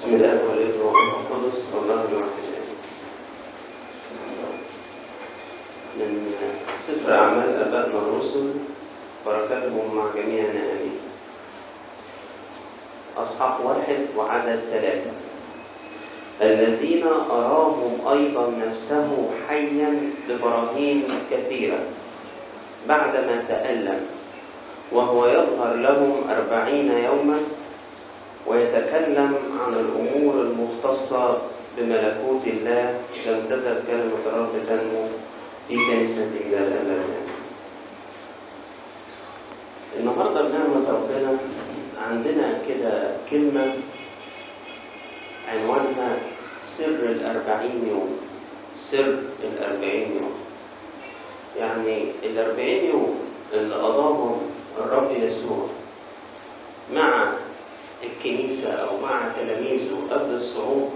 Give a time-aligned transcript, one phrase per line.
[0.00, 2.44] بسم الله والابن والروح القدس والله الواحد
[6.00, 6.32] من
[6.78, 8.46] سفر أعمال آبائنا الرسل
[9.26, 10.96] بركاتهم مع جميعنا آمين
[13.16, 15.12] أصحاح واحد وعدد ثلاثة.
[16.40, 19.10] الذين أراهم أيضا نفسه
[19.48, 19.90] حيا
[20.28, 21.80] ببراهين كثيرة
[22.88, 24.00] بعدما تألم.
[24.92, 27.59] وهو يظهر لهم أربعين يوما.
[28.46, 31.38] ويتكلم عن الأمور المختصة
[31.78, 35.04] بملكوت الله لم تزل كلمة الرب تنمو
[35.68, 37.04] في كنيسة إلى الأبد
[39.96, 41.36] النهاردة بنعمة ربنا
[42.10, 43.74] عندنا كده كلمة
[45.48, 46.16] عنوانها
[46.60, 48.16] سر الأربعين يوم.
[48.74, 50.34] سر الأربعين يوم.
[51.58, 53.18] يعني الأربعين يوم
[53.52, 54.40] اللي قضاهم
[54.78, 55.66] الرب يسوع
[56.94, 57.32] مع
[58.02, 60.90] الكنيسة أو مع تلاميذه قبل الصعود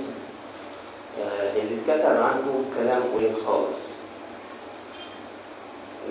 [1.56, 3.94] اللي اتكتب عنه كلام قليل خالص.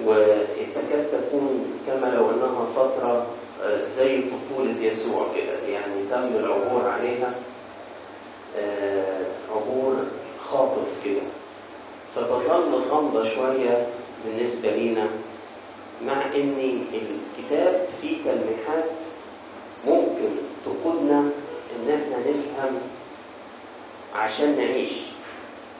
[0.05, 3.25] وتكاد تكون كما لو أنها فترة
[3.83, 7.33] زي طفولة يسوع كده يعني تم العبور عليها
[9.55, 9.95] عبور
[10.49, 11.21] خاطف كده.
[12.16, 13.88] فتظل غامضة شوية
[14.25, 15.08] بالنسبة لينا
[16.05, 18.83] مع إن الكتاب فيه تلميحات
[21.11, 22.75] إن إحنا نفهم
[24.15, 24.91] عشان نعيش.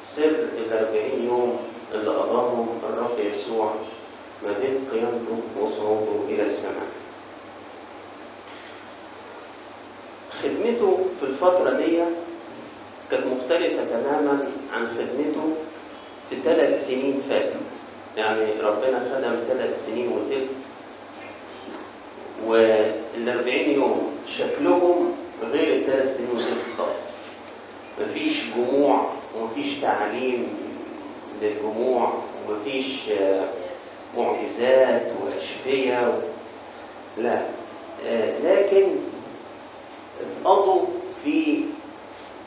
[0.02, 1.60] سر الأربعين يوم
[1.94, 3.74] اللي قضاهم الرب يسوع
[4.44, 6.88] ما بين قيامته وصعوده إلى السماء.
[10.44, 12.00] خدمته في الفترة دي
[13.12, 15.54] كانت مختلفة تماما عن خدمته
[16.30, 17.62] في ثلاث سنين فاتوا.
[18.18, 20.50] يعني ربنا خدم ثلاث سنين وتلت
[22.46, 25.12] والأربعين يوم شكلهم
[25.44, 27.14] غير الثلاث سنين وتلت خالص.
[28.02, 29.06] مفيش جموع
[29.38, 30.48] ومفيش تعليم
[31.42, 32.14] للجموع
[32.50, 33.10] ومفيش
[34.18, 36.14] معجزات وأشفية و...
[37.22, 37.42] لا.
[38.44, 38.88] لكن
[40.22, 40.82] اتقضوا
[41.24, 41.62] في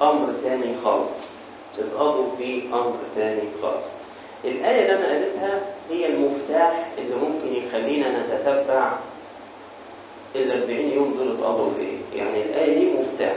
[0.02, 1.12] أمر تاني خالص.
[1.78, 3.84] اتقضوا في أمر تاني خالص.
[4.44, 5.60] الآية اللي أنا قريتها
[5.90, 8.92] هي المفتاح اللي ممكن يخلينا نتتبع
[10.42, 13.36] الأربعين يوم دول اتقضوا في إيه يعني الآية دي مفتاح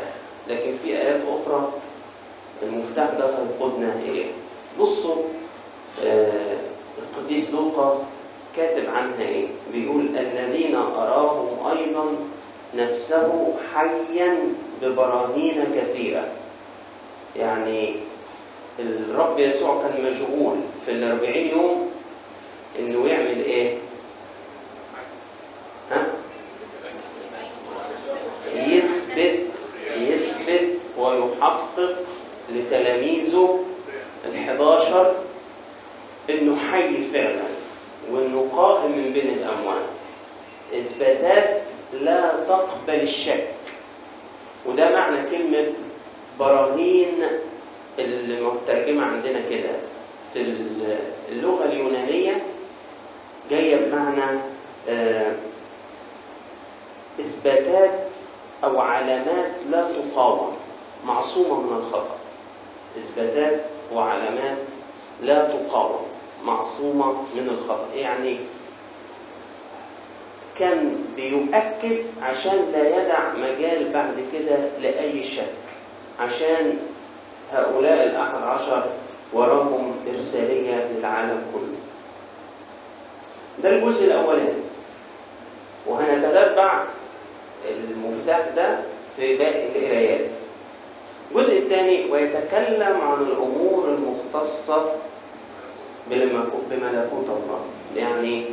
[0.49, 1.69] لكن في آيات أخرى
[2.63, 4.25] المفتاح ده هيقودنا إيه؟
[4.79, 5.15] بصوا
[6.05, 6.57] آه
[6.97, 8.03] القديس لوقا
[8.55, 12.05] كاتب عنها إيه؟ بيقول الذين أراهم أيضا
[12.75, 14.37] نفسه حيا
[14.81, 16.27] ببراهين كثيرة.
[17.35, 17.95] يعني
[18.79, 20.55] الرب يسوع كان مشغول
[20.85, 21.89] في الأربعين يوم
[22.79, 23.77] إنه يعمل إيه؟
[32.55, 33.59] لتلاميذه
[34.25, 35.15] الحداشر
[36.29, 37.43] إنه حي فعلا
[38.11, 39.85] وإنه قائم من بين الأموات
[40.79, 41.61] إثباتات
[41.93, 43.47] لا تقبل الشك.
[44.65, 45.73] وده معنى كلمة
[46.39, 47.23] براهين
[47.99, 49.69] المترجمة عندنا كده.
[50.33, 50.55] في
[51.29, 52.43] اللغة اليونانية
[53.49, 54.39] جاية بمعنى
[57.19, 58.07] إثباتات
[58.63, 60.51] أو علامات لا تقاوم
[61.05, 62.19] معصومة من الخطأ.
[62.97, 63.61] إثباتات
[63.94, 64.57] وعلامات
[65.22, 66.05] لا تقاوم
[66.44, 67.88] معصومة من الخطأ.
[67.95, 68.38] يعني
[70.57, 75.53] كان بيؤكد عشان لا يدع مجال بعد كده لأي شك
[76.19, 76.78] عشان
[77.53, 78.83] هؤلاء الأحد عشر
[79.33, 81.78] وراهم إرسالية للعالم كله.
[83.63, 84.63] ده الجزء الأولاني.
[85.88, 86.83] وهنتتبع
[87.69, 88.79] المفتاح ده
[89.17, 90.38] في باقي القرايات.
[91.31, 94.85] الجزء الثاني ويتكلم عن الأمور المختصة
[96.09, 97.59] بملكوت الله.
[97.97, 98.44] يعني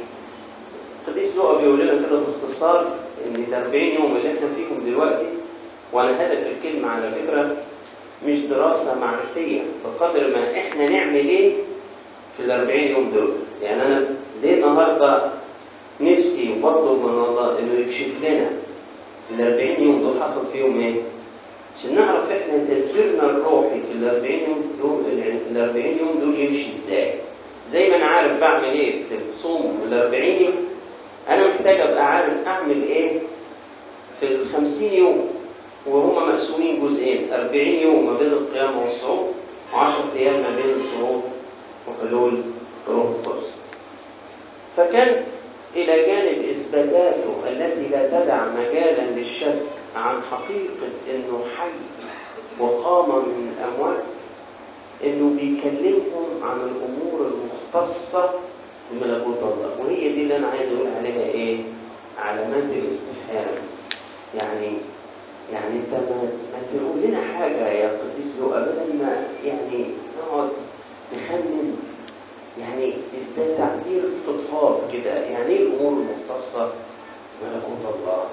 [1.09, 2.95] القديس لوقا بيقول لنا كده باختصار
[3.27, 5.27] إن ال 40 يوم اللي إحنا فيهم دلوقتي
[5.93, 7.57] وأنا هدف الكلمة على فكرة
[8.27, 11.53] مش دراسة معرفية بقدر ما إحنا نعمل إيه
[12.37, 13.31] في ال 40 يوم دول.
[13.63, 14.07] يعني أنا
[14.43, 15.31] ليه النهارده
[16.01, 18.51] نفسي وبطلب من الله إنه يكشف لنا
[19.31, 20.95] ال 40 يوم دول حصل فيهم إيه؟
[21.79, 25.05] عشان نعرف إحنا تدبيرنا الروحي في ال 40 يوم دول
[25.51, 27.15] ال 40 يوم دول يمشي إزاي
[27.67, 30.55] زي ما أنا عارف بعمل إيه في الصوم ال 40 يوم
[31.29, 33.19] أنا محتاج أبقى عارف أعمل إيه
[34.21, 35.29] في الخمسين يوم
[35.87, 39.33] وهما مقسومين جزئين أربعين يوم ما بين القيامة والصعود
[39.75, 41.23] وعشرة أيام ما بين الصعود
[41.89, 42.43] وحلول
[42.89, 43.47] روح القدس
[44.77, 45.23] فكان
[45.77, 49.59] إلى جانب إثباتاته التي لا تدع مجالا للشك
[49.97, 51.71] عن حقيقة إنه حي
[52.61, 54.03] وقام من الأموات
[55.05, 58.31] إنه بيكلمهم عن الأمور المختصة
[58.93, 61.59] بملكوت الله وهي دي اللي أنا عايز أقول عليها إيه؟
[62.19, 63.55] علامات الاستفهام
[64.35, 64.73] يعني
[65.53, 66.23] يعني أنت ما,
[66.53, 69.85] ما تقول لنا حاجة يا قديس لو أبدا ما يعني
[70.19, 70.49] نقعد
[71.17, 71.77] نخمن.
[72.61, 72.93] يعني
[73.37, 75.11] ده تعبير فضفاض كده.
[75.15, 76.73] يعني إيه الأمور المختصة
[77.43, 78.25] بملكوت الله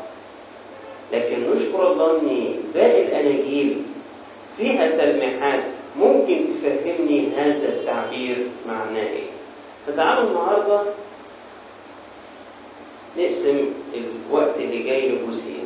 [1.13, 3.81] لكن نشكر الله ان باقي الأناجيل
[4.57, 5.63] فيها تلميحات
[5.99, 9.07] ممكن تفهمني هذا التعبير معناه.
[9.09, 9.23] إيه
[9.87, 10.81] فتعالوا النهارده؟
[13.17, 15.65] نقسم الوقت اللي جاي لجزئين.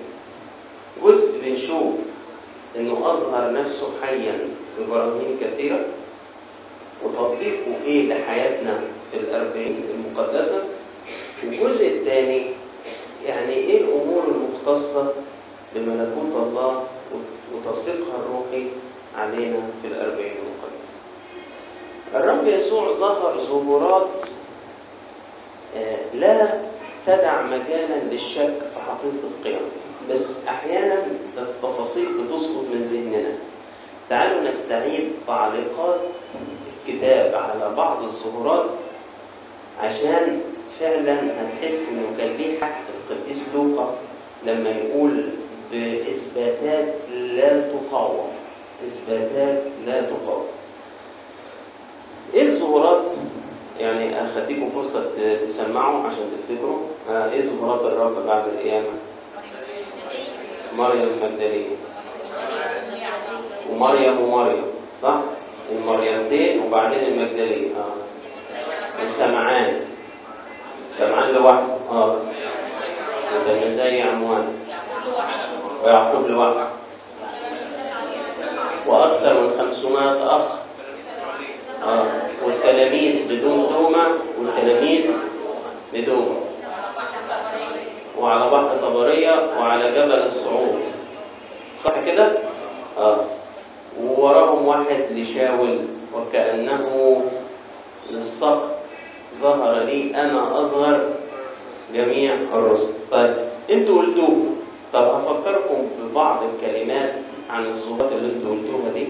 [1.03, 1.93] جزء بنشوف
[2.75, 4.39] إنه أظهر نفسه حيا
[4.79, 5.85] ببراهين كثيرة
[7.03, 8.79] وتطبيقه إيه لحياتنا
[9.11, 10.63] في الأربعين المقدسة.
[11.43, 12.45] والجزء الثاني
[13.27, 15.13] يعني إيه الأمور المختصة
[15.75, 16.83] بملكوت الله
[17.53, 18.67] وتطبيقها الروحي
[19.17, 20.97] علينا في الاربعين المقدسه
[22.15, 24.07] الرب يسوع ظهر ظهورات
[26.13, 26.61] لا
[27.05, 31.05] تدع مجالا للشك في حقيقة قيامته بس أحيانا
[31.37, 33.31] التفاصيل بتسقط من ذهننا.
[34.09, 35.99] تعالوا نستعيد تعليقات
[36.87, 38.69] الكتاب على بعض الظهورات
[39.79, 40.41] عشان
[40.79, 42.77] فعلا هتحس انه كان ليه حق
[43.11, 43.95] القديس لوقا
[44.45, 45.29] لما يقول
[45.71, 48.27] بإثباتات لا تقاوم.
[48.83, 50.45] إثباتات لا تقاوم.
[52.33, 53.11] إيه الظهورات
[53.79, 55.05] يعني أخديكم فرصة
[55.45, 56.79] تسمعوا عشان تفتكروا.
[57.09, 58.87] آه إيه ظهورات الرب بعد القيامة؟
[60.73, 61.75] مريم المجدليه
[63.69, 64.63] ومريم ومريم
[65.01, 65.19] صح؟
[65.71, 67.75] المريمتين وبعدين المجدلية.
[67.75, 69.03] آه.
[69.03, 69.81] وسمعان
[70.91, 71.73] سمعان لوحده.
[71.89, 72.19] آه.
[73.35, 74.66] وده زي عمواس
[75.83, 76.67] ويعقوب لوحده
[78.87, 80.41] وأكثر من 500 أخ.
[81.83, 82.05] آه
[82.45, 84.07] والتلاميذ بدون تومه
[84.39, 85.11] والتلاميذ
[85.93, 86.41] بدون
[88.19, 90.79] وعلى بحر طبرية وعلى جبل الصعود.
[91.77, 92.37] صح كده؟
[92.97, 93.17] آه.
[94.01, 95.79] ووراهم واحد لشاول
[96.15, 97.21] وكأنه
[98.11, 98.69] للسقط
[99.33, 101.09] ظهر لي أنا أصغر
[101.93, 102.93] جميع الرسل.
[103.11, 103.35] طيب
[103.69, 104.37] أنتوا قلتوه
[104.93, 107.13] طب هفكركم ببعض الكلمات
[107.49, 109.07] عن الظهورات اللي أنتوا قلتوها دي؟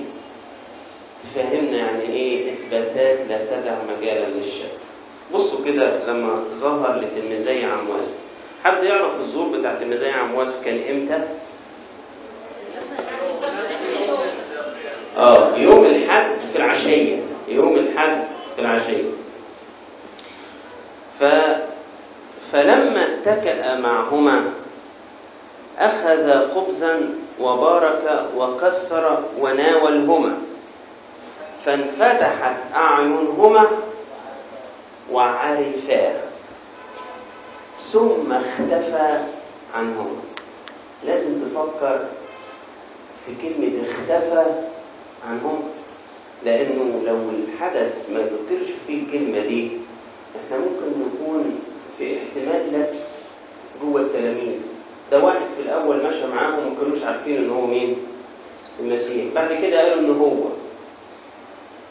[1.24, 4.72] تفهمنا يعني إيه إثباتات لا تدع مجالا للشك.
[5.34, 8.20] بصوا كده لما ظهر لتلميذي عمواس
[8.64, 11.28] حد يعرف الظهور بتاع تلميذي عمواس كان إمتى؟
[15.18, 17.20] آه يوم الحد في العشية.
[17.48, 19.04] يوم الحد في العشية.
[21.20, 21.24] ف
[22.52, 24.54] فلما اتكأ معهما
[25.80, 27.10] أخذ خبزا
[27.40, 30.38] وبارك وكسر وناولهما.
[31.66, 33.68] فانفتحت أعينهما
[35.12, 36.14] وعرفا.
[37.78, 39.24] ثم اختفى
[39.76, 40.22] عنهما.
[41.06, 42.06] لازم تفكر
[43.26, 44.46] في كلمة اختفى
[45.30, 45.64] عنهم
[46.46, 49.72] لأنه لو الحدث ما ذكرش فيه الكلمة دي
[50.36, 51.60] إحنا ممكن نكون
[51.98, 53.28] في احتمال لبس
[53.82, 54.62] جوه التلاميذ.
[55.12, 57.98] ده واحد في الأول مشى معاهم وما كانوش عارفين إن هو مين؟
[58.80, 59.34] المسيح.
[59.36, 60.34] بعد كده قالوا إن هو.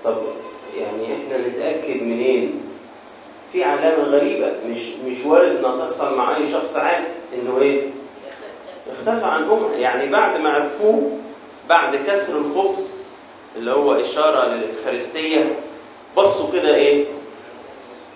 [0.05, 0.17] طب
[0.77, 2.61] يعني إحنا نتأكد منين؟
[3.53, 4.53] في علامة غريبة.
[4.69, 7.07] مش مش وارد إنها تحصل مع أي شخص عادي.
[7.35, 7.83] إنه إيه؟
[8.93, 9.73] اختفى عنهم.
[9.79, 11.19] يعني بعد ما عرفوه
[11.69, 12.97] بعد كسر الخبز
[13.57, 15.57] اللي هو إشارة للافخارستيه
[16.17, 17.05] بصوا كده إيه؟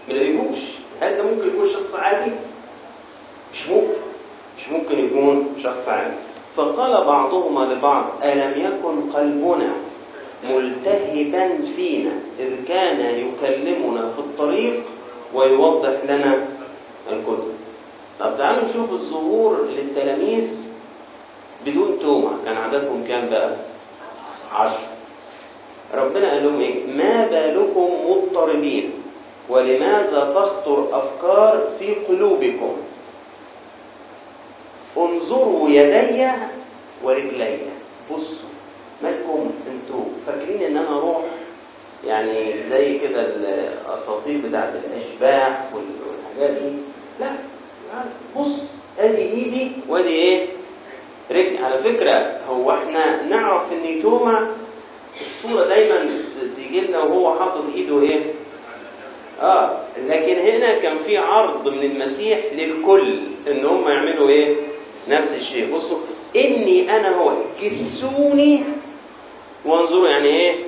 [0.08, 0.58] ما لقيهوش.
[1.00, 2.32] هل ده ممكن يكون شخص عادي؟
[3.54, 4.09] مش ممكن.
[4.70, 6.14] ممكن يكون شخص عادي.
[6.54, 9.72] فقال بعضهما لبعض ألم يكن قلبنا
[10.50, 14.82] ملتهبا فينا إذ كان يكلمنا في الطريق
[15.34, 16.46] ويوضح لنا
[17.12, 17.52] الكتب؟
[18.20, 20.68] طب تعالوا نشوف الظهور للتلاميذ
[21.66, 22.30] بدون تومة.
[22.44, 23.50] كان عددهم كام بقى؟
[24.52, 24.82] عشر.
[25.94, 28.90] ربنا قال لهم إيه؟ ما بالكم مضطربين
[29.48, 32.72] ولماذا تخطر أفكار في قلوبكم؟
[34.96, 36.28] انظروا يدي
[37.04, 37.58] ورجلي.
[38.12, 38.48] بصوا
[39.02, 41.22] مالكم أنتوا؟ فاكرين ان أنا روح
[42.06, 46.70] يعني زي كده الاساطير بتاعت الاشباح والحاجات دي؟
[47.20, 47.30] لا.
[48.36, 48.64] بص
[48.98, 50.46] ادي ايدي وادي إيه؟
[51.30, 51.58] رجلي.
[51.58, 54.50] على فكرة هو إحنا نعرف ان توما
[55.20, 56.10] الصورة دايما
[56.56, 58.20] تيجي لنا وهو حاطط ايده إيه؟
[59.40, 64.56] آه لكن هنا كان في عرض من المسيح للكل إن هم يعملوا إيه؟
[65.08, 65.74] نفس الشيء.
[65.74, 65.98] بصوا
[66.36, 68.64] إني أنا هو جسوني
[69.64, 70.64] وانظروا يعني إيه؟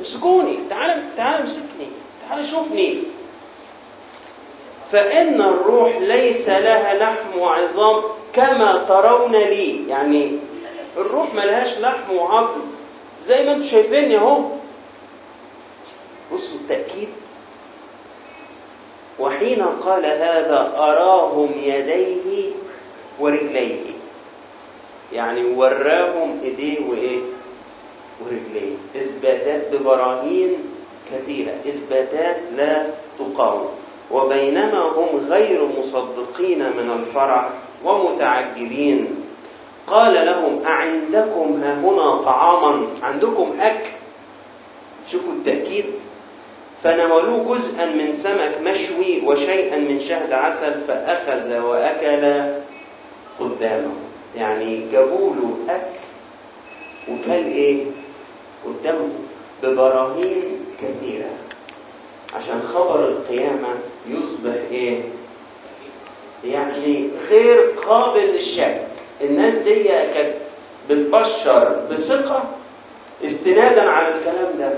[0.00, 1.88] مسكوني تعال تعال امسكني.
[2.28, 2.98] تعال شوفني.
[4.92, 8.02] فإن الروح ليس لها لحم وعظام
[8.32, 9.88] كما ترون لي.
[9.88, 10.38] يعني
[10.96, 12.60] الروح ملهاش لحم وعظم.
[13.22, 14.44] زي ما أنتم شايفيني أهو.
[16.32, 17.08] بصوا التأكيد.
[19.18, 22.50] وحين قال هذا أراهم يديه
[23.20, 23.80] ورجليه.
[25.12, 27.18] يعني وراهم إيديه وإيه؟
[28.20, 28.76] ورجليه.
[28.96, 30.54] اثباتات ببراهين
[31.12, 31.54] كثيرة.
[31.68, 32.86] اثباتات لا
[33.18, 33.68] تقاوم.
[34.10, 37.50] وبينما هم غير مصدقين من الفرح
[37.84, 39.08] ومتعجبين.
[39.86, 43.90] قال لهم أعندكم ها هنا طعاما؟ عندكم أكل؟
[45.12, 45.84] شوفوا التأكيد.
[46.82, 52.54] فنولوه جزءا من سمك مشوي وشيئا من شهد عسل فأخذ وأكل
[53.40, 53.92] قدامه.
[54.36, 55.98] يعني جابوا له أكل
[57.12, 57.84] وكان إيه؟
[58.64, 59.08] قدامه
[59.62, 60.42] ببراهين
[60.82, 61.30] كثيرة.
[62.34, 63.68] عشان خبر القيامة
[64.08, 65.00] يصبح إيه؟
[66.44, 68.80] يعني غير قابل للشك.
[69.20, 70.34] الناس دي كانت
[70.90, 72.44] بتبشر بثقة
[73.24, 74.74] استنادا على الكلام ده.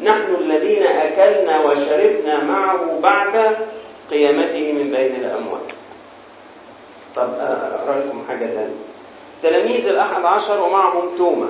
[0.00, 3.56] نحن الذين أكلنا وشربنا معه بعد
[4.10, 5.73] قيامته من بين الأموات.
[7.16, 8.74] طب أقرأ لكم حاجة تانية.
[9.42, 11.48] تلاميذ الأحد عشر ومعهم توما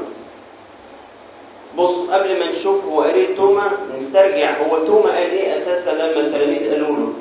[1.77, 4.59] بص قبل ما نشوف هو قال إيه توما نسترجع.
[4.63, 7.13] هو توما قال إيه أساسا لما التلاميذ قالوا له؟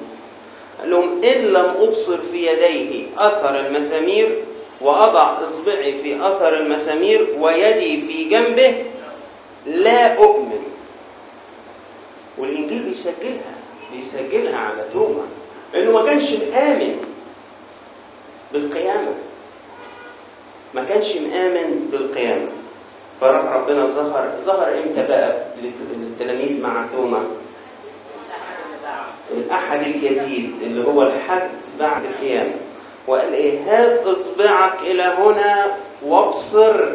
[0.79, 4.37] قال لهم إن لم أبصر في يديه أثر المسامير
[4.81, 8.85] وأضع إصبعي في أثر المسامير ويدي في جنبه
[9.65, 10.63] لا أؤمن.
[12.37, 13.53] والإنجيل بيسجلها
[13.93, 15.25] بيسجلها على توما
[15.75, 16.95] انه ما كانش مآمن
[18.53, 19.13] بالقيامة.
[20.73, 22.47] ما كانش مآمن بالقيامة.
[23.21, 24.31] فراح ربنا ظهر.
[24.39, 25.45] ظهر إمتى بقى؟
[25.93, 27.23] للتلاميذ مع توما.
[29.31, 32.53] الأحد الجديد اللي هو الحد بعد القيامة.
[33.07, 36.89] وقال إيه؟ هات إصبعك إلى هنا وابصر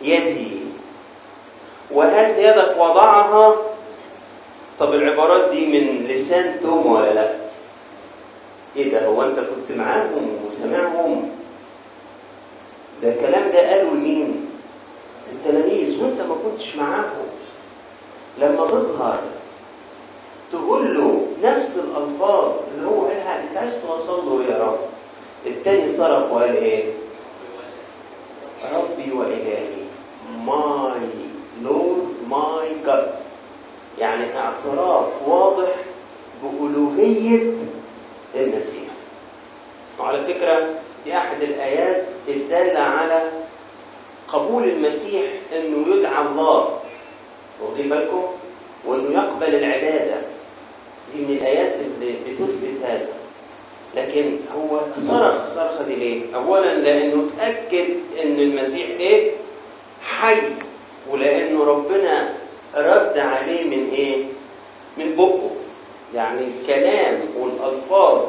[0.00, 0.58] يدي.
[1.90, 3.54] وهات يدك وضعها.
[4.78, 7.34] طب العبارات دي من لسان توما ولا لأ؟
[8.76, 11.30] إيه ده؟ هو أنت كنت معاهم؟ وسمعهم
[13.02, 14.46] ده الكلام ده قالوا لمين؟
[15.32, 17.26] التلاميذ وانت ما كنتش معاهم.
[18.38, 19.20] لما تظهر
[20.52, 24.78] تقول له نفس الألفاظ اللي هو قالها انت عايز توصل له يا رب؟
[25.46, 26.84] التاني صرخ وقال إيه؟
[28.74, 29.64] ربي وإلهي.
[30.46, 31.08] my
[31.62, 33.14] Lord my God
[33.98, 35.68] يعني اعتراف واضح
[36.42, 37.52] بألوهية
[38.34, 38.88] المسيح
[40.04, 40.68] وعلى فكرة
[41.04, 43.22] دي أحد الآيات الدالة على
[44.28, 45.22] قبول المسيح
[45.56, 46.78] إنه يدعى الله
[47.60, 48.22] واخدين بالكم
[48.86, 50.16] وإنه يقبل العبادة
[51.14, 53.08] دي من الآيات اللي بتثبت هذا
[53.96, 57.86] لكن هو صرخ الصرخه دي ليه؟ اولا لأنه اتاكد
[58.24, 59.30] إن المسيح إيه؟
[60.02, 60.40] حي
[61.10, 62.34] ولأنه ربنا
[62.74, 64.24] رد عليه من إيه؟
[64.98, 65.50] من بقه
[66.14, 68.22] يعني الكلام والألفاظ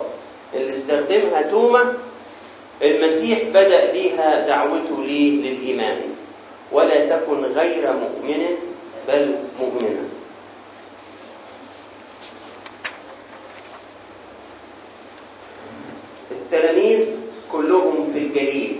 [0.56, 1.94] اللي استخدمها توما
[2.84, 6.02] المسيح بدأ بها دعوته لي للإيمان.
[6.72, 8.46] ولا تكن غير مؤمن
[9.08, 10.04] بل مؤمنا
[16.32, 17.06] التلاميذ
[17.52, 18.76] كلهم في الجليل.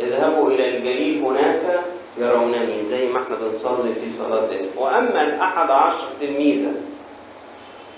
[0.00, 1.80] اذهبوا إلى الجليل هناك
[2.18, 6.72] يرونني زي ما إحنا بنصلي في صلاة وأما الأحد عشر تلميذا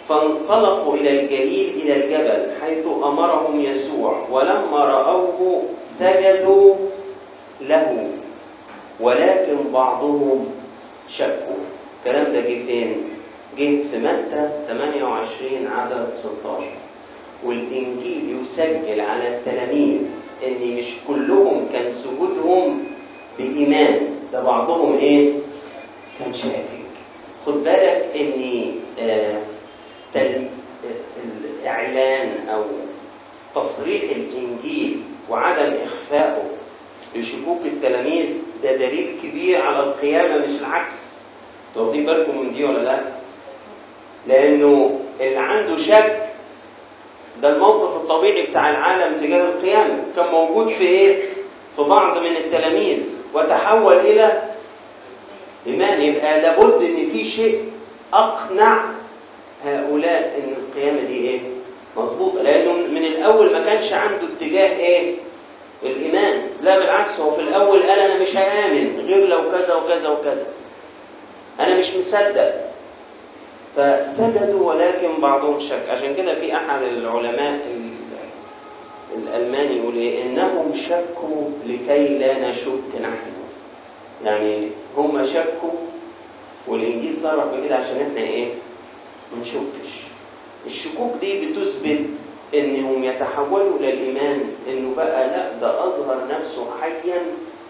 [0.08, 6.74] فانطلقوا إلى الجليل إلى الجبل حيث أمرهم يسوع ولما رأوه سجدوا
[7.60, 8.08] له
[9.00, 10.46] ولكن بعضهم
[11.08, 11.56] شكوا
[11.98, 13.08] الكلام ده جه فين؟
[13.58, 16.64] جه في متى 28 عدد 16
[17.44, 20.02] والإنجيل يسجل على التلاميذ
[20.46, 22.84] إن مش كلهم كان سجودهم
[23.38, 24.00] بإيمان
[24.32, 25.32] ده بعضهم إيه؟
[26.18, 26.86] كان شاكك
[27.46, 29.38] خد بالك إن آه
[30.16, 32.62] الإعلان أو
[33.54, 36.42] تصريح الإنجيل وعدم إخفائه
[37.16, 41.16] لشكوك التلاميذ ده دليل كبير على القيامة مش العكس
[41.76, 43.00] واخدين بالكم من دي ولا لا؟
[44.26, 46.22] لأنه اللي عنده شك
[47.42, 51.28] ده الموقف الطبيعي بتاع العالم تجاه القيامة كان موجود في إيه؟
[51.76, 54.42] في بعض من التلاميذ وتحول إلى
[55.66, 57.64] إيمان يبقى لابد إن في شيء
[58.14, 58.84] أقنع
[59.64, 61.40] هؤلاء ان القيامة دي إيه؟
[61.96, 62.42] مظبوطة.
[62.42, 65.14] لأنه من الأول ما كانش عنده اتجاه إيه؟
[65.82, 66.42] الإيمان.
[66.62, 70.46] لا بالعكس هو في الأول قال أنا مش هآمن غير لو كذا وكذا وكذا.
[71.60, 72.54] أنا مش مصدق.
[73.76, 75.88] فسجدوا ولكن بعضهم شك.
[75.90, 77.58] عشان كده في أحد العلماء
[79.16, 83.32] الألماني يقول إيه؟ إنهم شكوا لكي لا نشك نحن.
[84.24, 85.70] يعني هم شكوا
[86.68, 88.48] والإنجيل صرح بكده عشان إحنا إيه؟
[89.32, 89.90] ما نشكش
[90.66, 92.00] الشكوك دي بتثبت
[92.54, 97.22] إنهم يتحولوا للإيمان إنه بقى لا ده أظهر نفسه حيا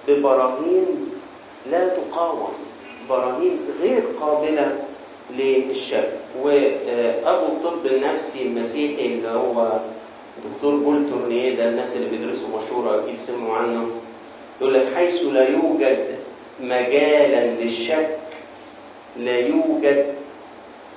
[0.09, 0.87] ببراهين
[1.71, 2.49] لا تقاوم
[3.09, 4.79] براهين غير قابلة
[5.31, 9.79] للشك وأبو الطب النفسي المسيحي اللي هو
[10.55, 13.91] دكتور بول تورنيه ده الناس اللي بيدرسوا مشهورة أكيد سمعوا عنه
[14.61, 16.07] يقول لك حيث لا يوجد
[16.61, 18.19] مجالا للشك
[19.17, 20.15] لا يوجد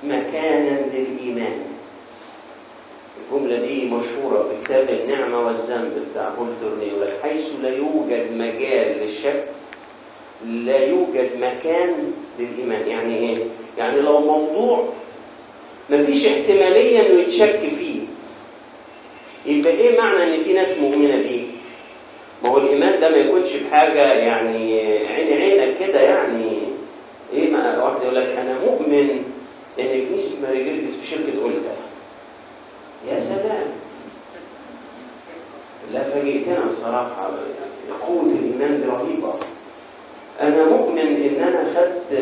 [0.04, 1.58] مكانا للإيمان.
[3.32, 8.98] الجملة دي مشهورة في كتاب النعمة والذنب بتاع بول تورنيه يقول حيث لا يوجد مجال
[8.98, 9.44] للشك
[10.46, 12.88] لا يوجد مكان للإيمان.
[12.88, 13.38] يعني إيه؟
[13.78, 14.88] يعني لو موضوع
[15.90, 18.00] مفيش احتمالية إنه يتشك فيه.
[19.46, 21.42] يبقى إيه معنى إن في ناس مؤمنة بيه؟
[22.44, 26.58] ما هو الإيمان ده ما يكونش بحاجة يعني عيني عينك كده يعني
[27.32, 29.24] إيه ما واحد يقول لك أنا مؤمن
[29.78, 29.98] إن
[30.54, 31.76] جرجس في شركة أولتا
[33.08, 33.66] يا سلام.
[35.92, 37.30] لا فاجئتنا بصراحة.
[38.06, 39.34] قوة الإيمان دي رهيبة
[40.40, 42.12] أنا مؤمن إن أنا خدت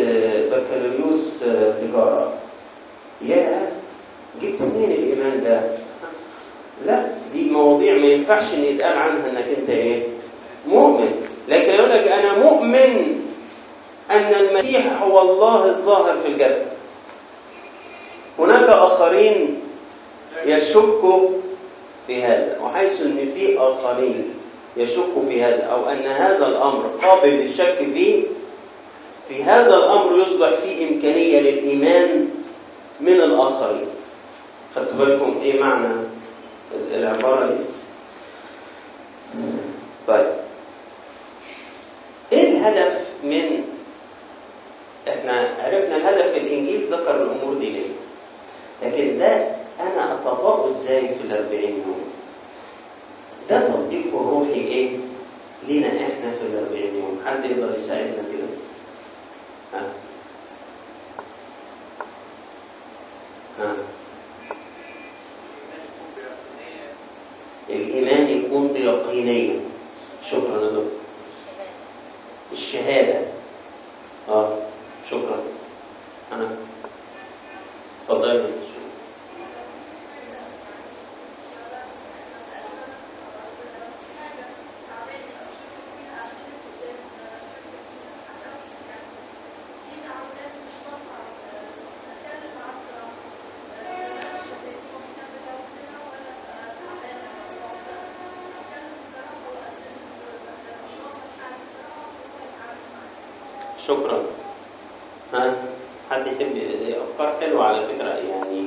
[0.52, 1.38] بكالوريوس
[1.80, 2.32] تجارة.
[3.23, 3.73] يا
[4.42, 5.61] جبت منين الإيمان ده؟
[6.87, 10.02] لا دي مواضيع ما ينفعش إن يتقال عنها إنك أنت إيه؟
[10.68, 11.12] مؤمن.
[11.49, 13.20] لكن يقول لك أنا مؤمن
[14.11, 16.68] أن المسيح هو الله الظاهر في الجسد.
[18.38, 19.61] هناك آخرين
[20.47, 21.28] يشكوا
[22.07, 24.35] في هذا وحيث إن في آخرين
[24.76, 28.23] يشكوا في هذا أو أن هذا الأمر قابل للشك فيه
[29.28, 32.28] في هذا الأمر يصبح فيه إمكانية للإيمان
[33.00, 33.86] من الآخرين.
[34.76, 35.95] خدتوا بالكم إيه معنى
[36.93, 37.65] العبارة دي؟
[40.06, 40.26] طيب.
[42.32, 43.65] إيه الهدف من
[45.08, 47.86] إحنا عرفنا الهدف الإنجيل ذكر الأمور دي ليه؟
[48.82, 52.04] لكن ده أنا أطبقه إزاي في الأربعين يوم؟
[53.50, 54.97] ده تطبيق الروحي إيه؟
[55.69, 57.21] لينا إحنا في الأربعين يوم.
[57.26, 58.49] حد يقدر يساعدنا كده؟
[59.75, 59.82] ها؟
[63.58, 63.75] ها؟
[67.71, 69.60] الإيمان يكون بيقينيه
[70.30, 70.84] شكرا يا دكتور.
[72.52, 73.21] الشهادة.
[74.28, 74.56] آه
[75.10, 75.43] شكرا
[76.32, 76.49] أنا
[78.04, 78.47] اتفضل
[103.78, 104.23] شكرا
[105.34, 105.54] ها
[106.10, 106.56] حد يحب
[107.02, 108.64] افكار حلوة على فكره يعني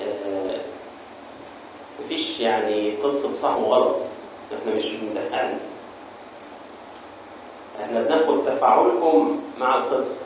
[0.00, 0.60] آه
[2.04, 3.96] مفيش يعني قصه صح وغلط
[4.60, 5.58] إحنا مش امتحان
[7.82, 10.20] إحنا بناخد تفاعلكم مع القصة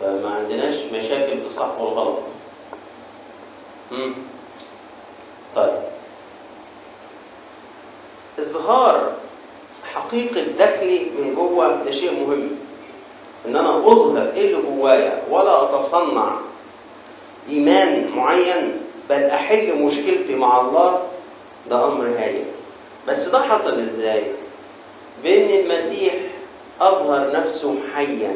[0.00, 2.18] فما عندناش مشاكل في الصح والغلط
[3.92, 4.14] مم.
[5.56, 5.78] طيب
[8.38, 9.12] اظهار
[9.92, 12.50] حقيقه دخلي من جوه ده شيء مهم
[13.46, 16.36] ان أنا اظهر إيه اللي جوايا ولا اتصنع
[17.48, 21.02] ايمان معين بل احل مشكلتي مع الله
[21.70, 22.44] ده أمر هايل
[23.08, 24.22] بس ده حصل إزاي؟
[25.24, 26.14] بإن المسيح
[26.80, 28.34] أظهر نفسه حيا.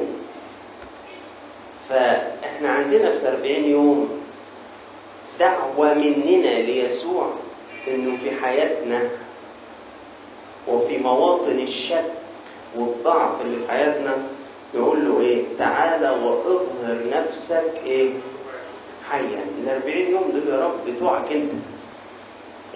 [1.89, 4.09] فإحنا عندنا في 40 يوم
[5.41, 7.31] دعوة مننا ليسوع
[7.89, 9.09] إنه في حياتنا
[10.69, 12.05] وفي مواطن الشك
[12.77, 14.17] والضعف اللي في حياتنا
[14.75, 18.11] يقول له إيه؟ تعالى وأظهر نفسك إيه؟
[19.11, 19.45] حيا.
[19.65, 21.53] ال 40 يوم دول يا رب بتوعك أنت.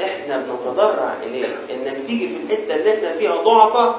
[0.01, 3.95] إحنا بنتضرع اليك إنك تيجي في الحتة اللي إحنا فيها ضعفة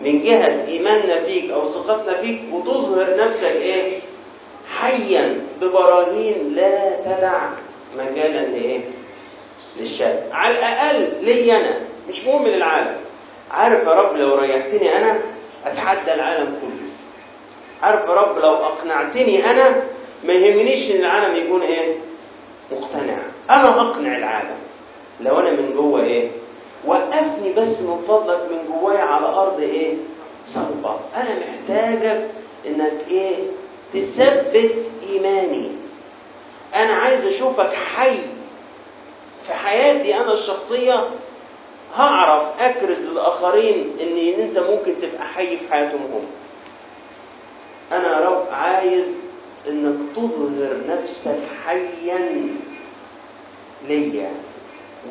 [0.00, 4.00] من جهة إيماننا فيك أو ثقتنا فيك وتظهر نفسك إيه؟
[4.80, 7.48] حيا ببراهين لا تدع
[7.96, 8.80] مجالا لإيه؟
[9.76, 12.96] للشك على الأقل لي أنا مش مهم للعالم.
[13.50, 15.20] عارف يا رب لو ريحتني أنا
[15.66, 16.88] أتحدى العالم كله.
[17.82, 19.82] عارف يا رب لو أقنعتني أنا
[20.24, 21.94] ما يهمنيش إن العالم يكون إيه؟
[22.72, 23.18] مقتنع.
[23.50, 24.56] أنا أقنع العالم.
[25.20, 26.30] لو أنا من جوه إيه؟
[26.84, 29.94] وقفني بس من فضلك من جوايا على أرض إيه؟
[30.46, 30.96] صلبة.
[31.16, 32.30] أنا محتاجك
[32.66, 33.36] إنك إيه؟
[33.92, 34.74] تثبت
[35.10, 35.68] إيماني.
[36.74, 38.18] أنا عايز أشوفك حي.
[39.42, 41.08] في حياتي أنا الشخصية
[41.96, 46.26] هعرف أكرز للآخرين ان أنت ممكن تبقى حي في حياتهم هم.
[47.92, 49.14] أنا يا رب عايز
[49.68, 52.48] إنك تظهر نفسك حيا
[53.88, 54.30] ليا.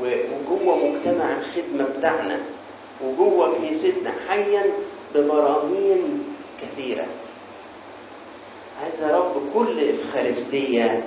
[0.02, 2.39] وجوه مجتمع الخدمة بتاعنا
[3.04, 4.63] وجوه كنيستنا حيا
[5.15, 6.24] ببراهين
[6.62, 7.06] كثيرة.
[8.84, 11.04] عايز يا رب كل إفخارستية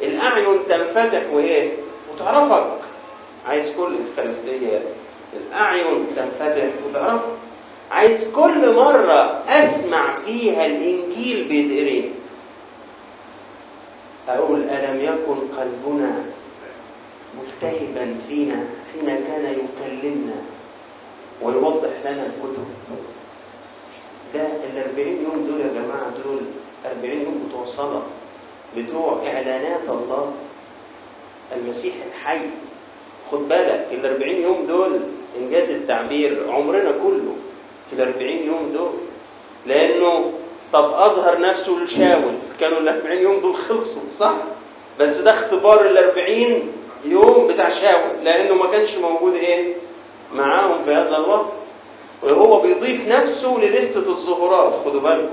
[0.00, 1.70] الاعين تنفتح وإيه؟
[2.12, 2.78] وتعرفك.
[3.46, 4.82] عايز كل إفخارستية
[5.36, 7.28] الأعين تنفتح وتعرفك.
[7.90, 12.12] عايز كل مرة أسمع فيها الإنجيل بيتقري.
[14.28, 16.24] أقول ألم يكن قلبنا
[17.38, 20.34] ملتهبا فينا حين كان يكلمنا
[21.42, 22.64] ويوضح لنا الكتب.
[24.34, 26.40] ده الأربعين يوم دول يا جماعة دول
[26.86, 28.02] أربعين يوم بتوع صلاة
[28.76, 30.32] بتوع إعلانات الله.
[31.56, 32.40] المسيح الحي
[33.32, 35.00] خد بالك الأربعين يوم دول
[35.38, 37.36] إنجاز التعبير عمرنا كله
[37.90, 38.92] في الأربعين يوم دول.
[39.66, 40.32] لأنه
[40.72, 42.34] طب أظهر نفسه لشاول.
[42.60, 44.34] كانوا الأربعين يوم دول خلصوا صح؟
[45.00, 46.72] بس ده اختبار الأربعين
[47.04, 49.74] يوم بتاع شاول لأنه ما كانش موجود إيه؟
[50.34, 51.46] معاهم في هذا الوقت.
[52.22, 55.30] وهو بيضيف نفسه للستة الظهورات خدوا بالكم.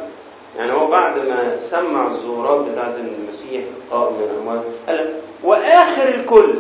[0.58, 6.54] يعني هو بعد ما سمع الظهورات بتاعت المسيح قائم من الأموات قال وآخر الكل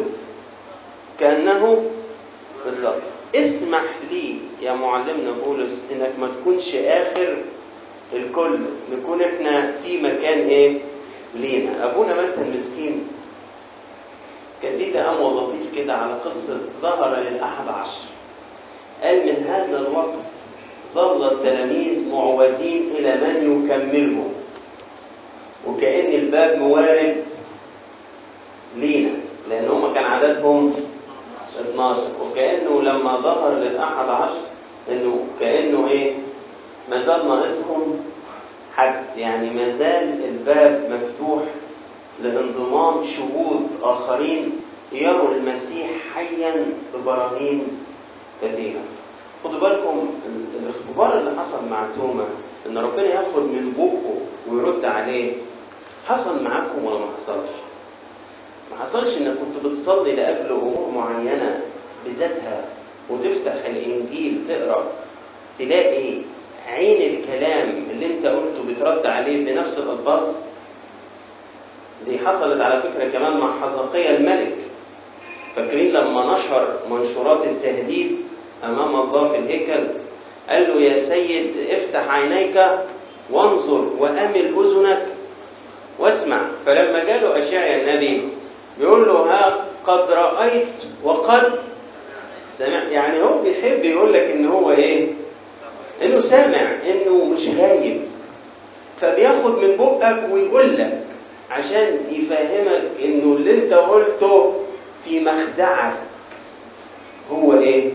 [1.19, 1.85] كأنه
[2.65, 3.01] بالظبط.
[3.35, 7.37] اسمح لي يا معلمنا بولس إنك ما تكونش آخر
[8.13, 8.59] الكل
[8.91, 10.77] نكون إحنا في مكان إيه؟
[11.35, 11.85] لينا.
[11.91, 13.07] أبونا متى المسكين.
[14.63, 18.01] كان ليه تأمل لطيف كده على قصة ظهر للأحد عشر.
[19.03, 20.13] قال من هذا الوقت
[20.93, 24.33] ظل التلاميذ معوزين إلى من يكملهم.
[25.67, 27.15] وكأن الباب موارد
[28.75, 29.11] لينا
[29.49, 30.73] لأن هم كان عددهم
[31.59, 34.41] 12 وكأنه لما ظهر للأحد عشر
[34.91, 36.13] إنه كأنه إيه؟
[36.89, 37.99] ما زال ناقصهم
[38.75, 39.03] حد.
[39.17, 41.43] يعني ما زال الباب مفتوح
[42.23, 44.51] لانضمام شهود آخرين
[44.91, 47.67] يروا المسيح حيا ببراهين
[48.41, 48.79] كثيرة.
[49.43, 50.09] خدوا بالكم
[50.63, 52.25] الاختبار اللي حصل مع توما
[52.65, 54.15] إن ربنا ياخد من بقه
[54.53, 55.31] ويرد عليه.
[56.07, 57.49] حصل معاكم ولا ما حصلش؟
[58.71, 61.61] ما حصلش إنك كنت بتصلي لاجل أمور معينة
[62.05, 62.65] بذاتها
[63.09, 64.83] وتفتح الإنجيل تقرأ
[65.59, 66.13] تلاقي
[66.67, 70.33] عين الكلام اللي أنت قلته بترد عليه بنفس الألفاظ؟
[72.05, 74.55] دي حصلت على فكرة كمان مع حزقية الملك.
[75.55, 78.17] فاكرين لما نشر منشورات التهديد
[78.63, 79.87] أمام الله في الهيكل؟
[80.49, 82.65] قال له يا سيد افتح عينيك
[83.31, 85.05] وانظر وأمل أذنك
[85.99, 86.41] واسمع.
[86.65, 88.29] فلما جاله اشعيا النبي
[88.79, 90.67] بيقول له ها قد رأيت
[91.03, 91.59] وقد
[92.51, 95.07] سمع يعني هو بيحب يقول لك إن هو إيه؟
[96.03, 98.01] إنه سامع إنه مش غايب.
[98.97, 100.98] فبياخد من بقك ويقول لك
[101.51, 104.53] عشان يفهمك إنه اللي أنت قلته
[105.05, 105.97] في مخدعك
[107.31, 107.91] هو إيه؟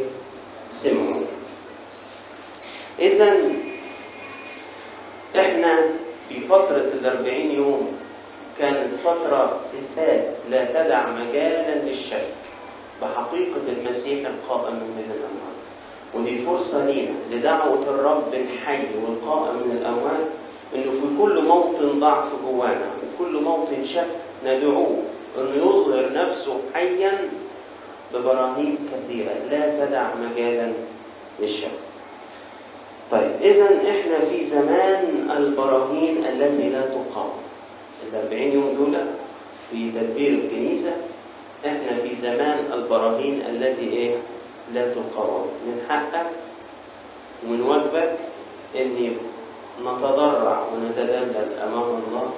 [0.68, 1.20] سمعه.
[2.98, 3.36] اذا
[5.36, 5.78] إحنا
[6.28, 7.96] في فترة الأربعين يوم
[8.58, 12.26] كانت فترة إثبات لا تدع مجالا للشك
[13.02, 15.54] بحقيقة المسيح القائم من الأموات.
[16.14, 20.26] ودي فرصة لينا لدعوة الرب الحي والقائم من الأموات
[20.74, 24.06] إنه في كل موطن ضعف جوانا وكل موطن شك
[24.46, 25.02] ندعوه
[25.38, 27.18] إنه يظهر نفسه حيا
[28.14, 30.72] ببراهين كثيرة لا تدع مجالا
[31.40, 31.70] للشك.
[33.10, 37.38] طيب إذا إحنا في زمان البراهين التي لا تقاوم.
[38.12, 38.94] الأربعين يوم دول
[39.70, 40.96] في تدبير الكنيسة
[41.66, 44.14] إحنا في زمان البراهين التي إيه؟
[44.74, 45.46] لا تقاوم.
[45.66, 46.26] من حقك
[47.46, 48.16] ومن واجبك
[48.76, 49.16] إن
[49.82, 52.30] نتضرع ونتدلل أمام الله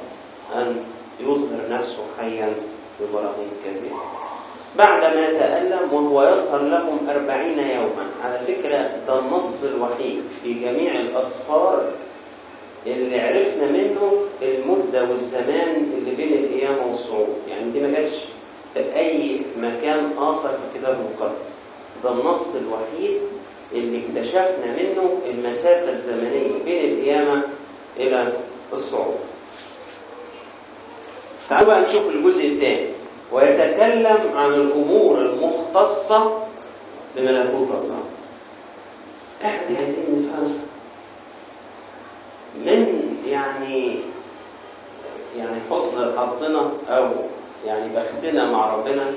[0.55, 0.77] أن
[1.21, 2.53] يظهر نفسه حيا
[3.01, 4.03] ببراهين كثيرة
[4.79, 11.83] بعدما تألم وهو يظهر لهم أربعين يوما على فكرة ده النص الوحيد في جميع الأسفار
[12.87, 17.29] اللي عرفنا منه المدة والزمان اللي بين القيامة والصعود.
[17.49, 18.25] يعني دي ما جاتش
[18.75, 21.59] في أي مكان آخر في الكتاب المقدس.
[22.05, 23.21] ده النص الوحيد
[23.73, 27.43] اللي اكتشفنا منه المسافة الزمنية بين القيامة
[27.97, 28.33] إلى
[28.73, 29.19] الصعود.
[31.49, 32.89] تعالوا بقى نشوف الجزء الثاني.
[33.33, 36.39] ويتكلم عن الأمور المختصة
[37.17, 38.03] بملكوت الله.
[39.45, 40.59] إحنا عايزين نفهم
[42.67, 43.99] من يعني
[45.39, 47.09] يعني حسن حظنا أو
[47.67, 49.13] يعني بختنا مع ربنا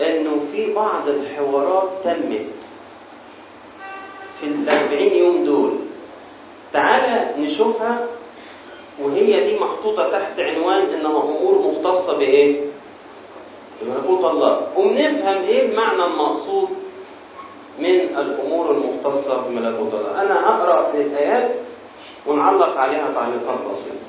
[0.00, 2.46] إنه في بعض الحوارات تمت.
[4.42, 5.72] في الأربعين يوم دول.
[6.72, 8.06] تعالى نشوفها
[9.02, 12.60] وهي دي محطوطة تحت عنوان إنها أمور مختصة بإيه؟
[13.82, 14.66] بملكوت الله.
[14.76, 16.68] ونفهم إيه المعنى المقصود
[17.78, 20.22] من الأمور المختصة بملكوت الله.
[20.22, 21.50] أنا هقرأ الآيات
[22.26, 24.06] ونعلق عليها تعليقات بسيطة.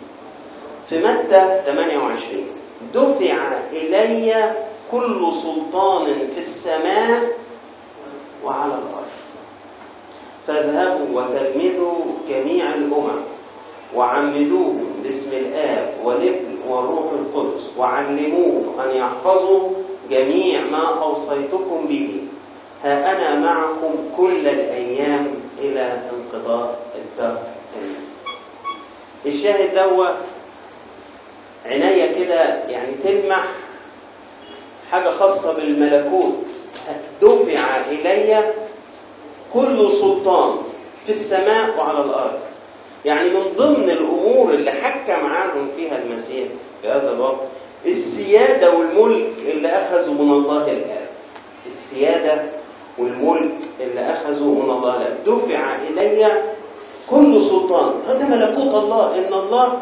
[0.89, 2.45] في متى 28
[2.93, 3.37] دفع
[3.71, 4.55] إلي
[4.91, 7.23] كل سلطان في السماء
[8.43, 9.02] وعلى الأرض.
[10.47, 11.95] فاذهبوا وتلمذوا
[12.29, 13.21] جميع الأمم
[13.95, 19.69] وعمدوهم باسم الآب والابن والروح القدس وعلموهم أن يحفظوا
[20.09, 22.17] جميع ما أوصيتكم به.
[22.83, 25.27] ها أنا معكم كل الأيام
[25.59, 27.43] إلى انقضاء الدهر
[29.25, 30.07] الشاهد دوا
[31.65, 33.43] عناية كده يعني تلمح
[34.91, 36.45] حاجة خاصة بالملكوت
[37.21, 38.53] دفع إلي
[39.53, 40.57] كل سلطان
[41.03, 42.39] في السماء وعلى الأرض.
[43.05, 46.47] يعني من ضمن الأمور اللي حكم عنهم فيها المسيح
[46.81, 47.39] في هذا الوقت
[47.85, 51.07] السيادة والملك اللي أخذوا من الله الآب.
[51.65, 52.43] السيادة
[52.97, 55.17] والملك اللي أخذوا من الله الآب.
[55.25, 56.43] دفع إلي
[57.09, 57.93] كل سلطان.
[58.07, 59.81] هذا ملكوت الله إن الله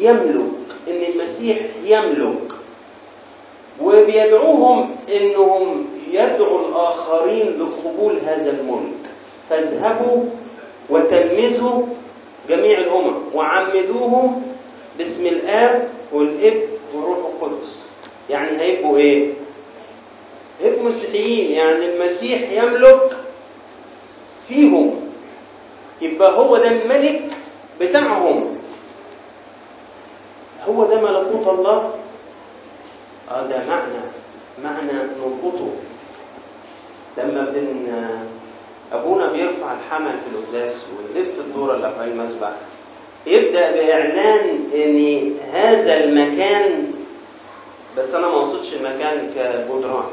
[0.00, 0.50] يملك
[0.88, 2.52] إن المسيح يملك.
[3.82, 9.03] وبيدعوهم إنهم يدعو الآخرين لقبول هذا الملك.
[9.50, 10.24] فاذهبوا
[10.90, 11.86] وتلمذوا
[12.48, 14.42] جميع الأمم وعمدوهم
[14.98, 17.90] باسم الآب والابن والروح القدس.
[18.30, 19.32] يعني هيبقوا إيه؟
[20.60, 21.52] هيبقوا مسيحيين.
[21.52, 23.16] يعني المسيح يملك
[24.48, 25.00] فيهم.
[26.02, 27.22] يبقى هو ده الملك
[27.80, 28.56] بتاعهم.
[30.68, 31.94] هو ده ملكوت الله؟
[33.30, 34.00] آه ده معنى
[34.64, 35.70] معنى نربطه.
[37.18, 37.86] لما بن
[38.94, 42.50] أبونا بيرفع الحمل في القداس ويلف الدورة اللي حوالين المسبح
[43.26, 46.92] يبدأ بإعلان إن هذا المكان
[47.96, 50.04] بس أنا ما أقصدش المكان كجدران.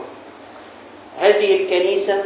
[1.20, 2.24] هذه الكنيسة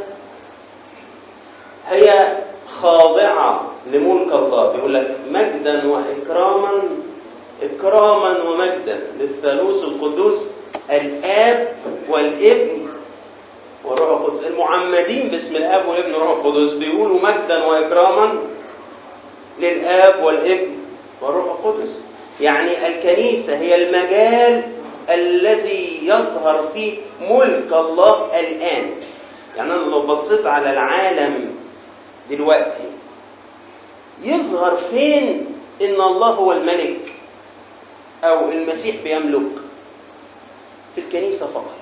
[1.88, 2.38] هي
[2.68, 4.72] خاضعة لملك الله.
[4.74, 6.72] بيقول لك مجدا واكراما
[7.64, 10.48] اكراما ومجدا للثالوث القدوس
[10.92, 11.76] الآب
[12.10, 12.85] والابن.
[13.88, 14.44] والروح القدس.
[14.44, 18.40] المعمدين باسم الأب والابن والروح القدس بيقولوا مجدا واكراما
[19.60, 20.76] للآب والابن
[21.22, 22.06] والروح القدس.
[22.42, 24.64] يعني الكنيسة هي المجال
[25.10, 28.92] الذي يظهر فيه ملك الله الآن.
[29.58, 31.56] يعني أنا لو بصيت على العالم
[32.30, 32.84] دلوقتي
[34.22, 35.46] يظهر فين
[35.82, 37.14] إن الله هو الملك
[38.24, 39.52] أو المسيح بيملك؟
[40.96, 41.76] في الكنيسة فقط.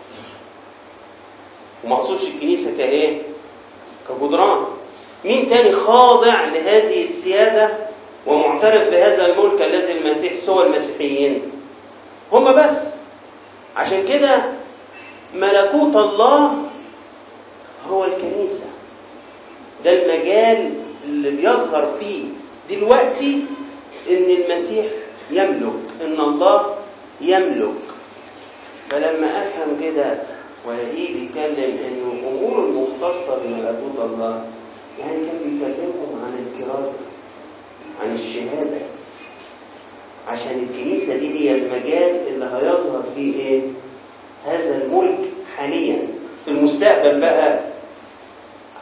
[1.84, 3.22] وما اقصدش الكنيسة كإيه؟
[4.10, 4.66] كجدران.
[5.26, 7.70] مين تاني خاضع لهذه السيادة
[8.28, 11.42] ومعترف بهذا الملك الذي المسيح سوى المسيحيين؟
[12.32, 12.96] هم بس.
[13.76, 14.44] عشان كده
[15.36, 16.54] ملكوت الله
[17.90, 18.66] هو الكنيسة.
[19.86, 20.74] ده المجال
[21.06, 22.24] اللي بيظهر فيه
[22.70, 23.46] دلوقتي
[24.10, 24.86] إن المسيح
[25.32, 26.76] يملك إن الله
[27.22, 27.74] يملك.
[28.90, 30.18] فلما أفهم كده
[30.68, 34.46] والاقيه بيتكلم انه الأمور المختصة بملكوت الله
[35.00, 36.94] يعني كان بيكلمهم عن الكرازه
[38.04, 38.78] عن الشهادة.
[40.28, 43.62] عشان الكنيسة دي هي المجال اللي هيظهر فيه إيه؟
[44.46, 45.20] هذا الملك
[45.58, 46.08] حاليا.
[46.46, 47.60] في المستقبل بقى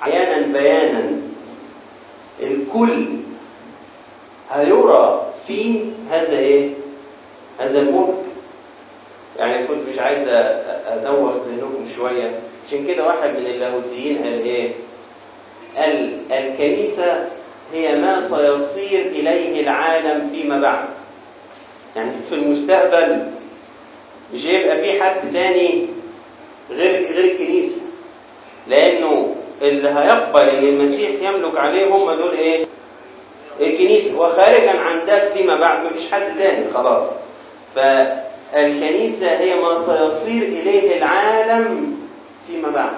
[0.01, 1.11] عيانا بيانا
[2.43, 3.05] الكل
[4.51, 6.69] هيرى في هذا إيه؟
[7.59, 8.13] هذا الملك.
[9.39, 10.27] يعني كنت مش عايز
[10.87, 12.39] أدور ذهنكم شوية.
[12.67, 14.71] عشان كده واحد من اللاهوتيين قال إيه؟
[15.77, 17.29] قال الكنيسة
[17.73, 20.85] هي ما سيصير إليه العالم فيما بعد.
[21.95, 23.27] يعني في المستقبل
[24.33, 25.87] مش هيبقى في حد تاني
[26.71, 27.77] غير غير الكنيسة.
[28.67, 32.65] لأنه اللي هيقبل إن المسيح يملك عليه هم دول إيه؟
[33.61, 34.19] الكنيسة.
[34.19, 37.13] وخارجا عن ده فيما بعد مفيش حد تاني خلاص.
[38.51, 41.97] فالكنيسه هي ما سيصير إليه العالم
[42.47, 42.93] فيما بعد.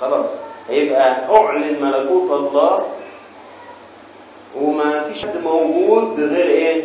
[0.00, 0.40] خلاص.
[0.68, 2.86] هيبقى أعلن ملكوت الله
[4.56, 6.84] وما فيش حد موجود غير إيه؟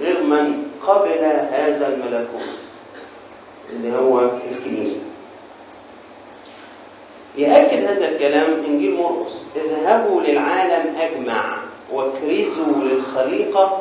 [0.00, 1.08] غير من قبل
[1.50, 2.48] هذا الملكوت
[3.70, 5.00] اللي هو الكنيسة.
[7.38, 9.48] يأكد هذا الكلام إنجيل مرقس.
[9.56, 11.58] اذهبوا للعالم أجمع
[11.92, 13.78] واكرزوا للخليقة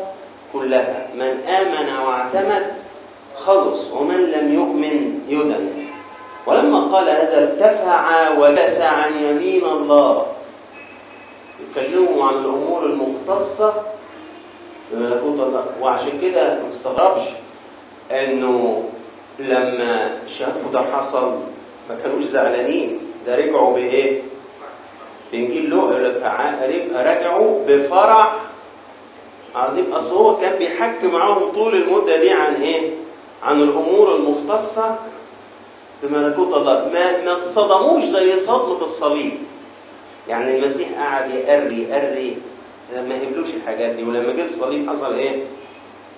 [0.54, 1.08] كلها.
[1.16, 2.74] من آمن واعتمد
[3.50, 5.70] خلص ومن لم يؤمن يدن.
[6.46, 10.26] ولما قال هذا ارتفع وجلس عن يمين الله.
[11.60, 13.74] يكلموا عن الأمور المختصة.
[14.92, 17.22] بملكوت الله وعشان كده ما تستغربش
[18.12, 18.84] إنه
[19.40, 21.32] لما شافوا ده حصل
[21.90, 23.00] ما كانوش زعلانين.
[23.26, 24.22] ده رجعوا بإيه؟
[25.32, 28.36] في انجيل لوقا يقول لك رجعوا بفرح
[29.56, 29.94] عظيم.
[29.94, 32.99] أصل هو كان بيحكي معاهم طول المدة دي عن إيه؟
[33.44, 34.96] عن الأمور المختصة
[36.04, 39.32] بملكوت الله ما ما تصدموش زي صدمة الصليب
[40.28, 42.38] يعني المسيح قعد يقري يقري
[42.94, 45.44] ما قبلوش الحاجات دي ولما جه الصليب حصل إيه؟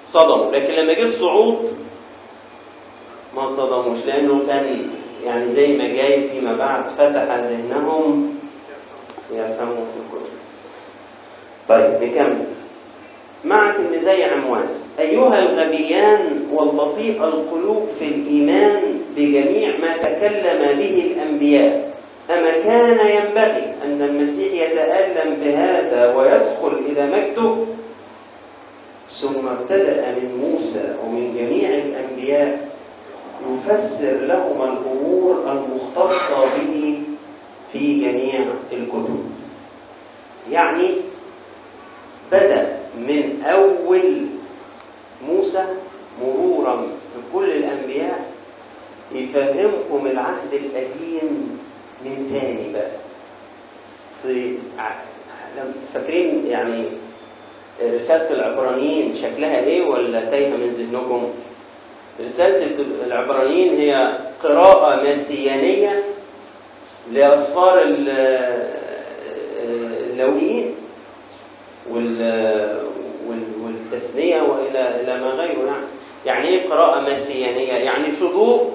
[0.07, 1.77] صدموا لكن لما جه الصعود
[3.35, 4.89] ما صدموش لأنه كان
[5.23, 8.35] يعني زي ما جاي فيما بعد فتح ذهنهم
[9.31, 10.31] يفهموا في الكتب.
[11.69, 12.45] طيب نكمل.
[13.45, 18.81] مع تلميذي عمواس أيها الغبيان والبطيء القلوب في الإيمان
[19.17, 21.91] بجميع ما تكلم به الأنبياء
[22.29, 27.55] أما كان ينبغي أن المسيح يتألم بهذا ويدخل إلى مجده؟
[29.11, 32.69] ثم ابتدأ من موسى ومن جميع الأنبياء
[33.53, 37.01] يفسر لهم الأمور المختصة به
[37.73, 39.23] في جميع الكتب.
[40.51, 40.91] يعني
[42.31, 44.25] بدأ من أول
[45.27, 45.65] موسى
[46.21, 48.31] مرورا بكل الأنبياء
[49.15, 51.59] يفهمكم العهد القديم
[52.05, 52.91] من تاني بقى
[54.23, 54.57] في
[55.93, 56.83] فاكرين يعني
[57.83, 61.29] رسالة العبرانيين شكلها إيه ولا تايهة من ذهنكم؟
[62.25, 66.03] رسالة العبرانيين هي قراءة مسيانية
[67.11, 67.81] لأسفار
[70.11, 70.75] اللويين
[73.63, 75.57] والتثنية وإلى إلى ما غيره.
[75.65, 75.85] يعني
[76.25, 78.71] يعني إيه قراءة مسيانية؟ يعني في ضوء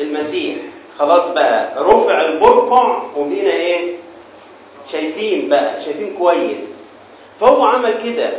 [0.00, 0.56] المسيح
[0.98, 1.82] خلاص بقى.
[1.84, 3.94] رفع البرقع وبقينا إيه؟
[4.92, 5.82] شايفين بقى.
[5.84, 6.90] شايفين كويس.
[7.40, 8.30] فهو عمل كده.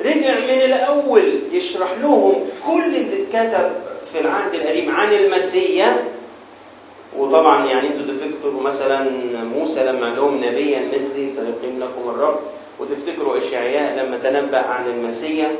[0.00, 3.72] رجع من الأول يشرح لهم كل اللي اتكتب
[4.12, 6.04] في العهد القديم عن المسيا
[7.18, 9.04] وطبعا يعني أنتوا تفتكروا مثلا
[9.44, 12.38] موسى لما لهم نبيا مثلي سيقيم لكم الرب
[12.80, 15.50] وتفتكروا إشعياء لما تنبأ عن المسيا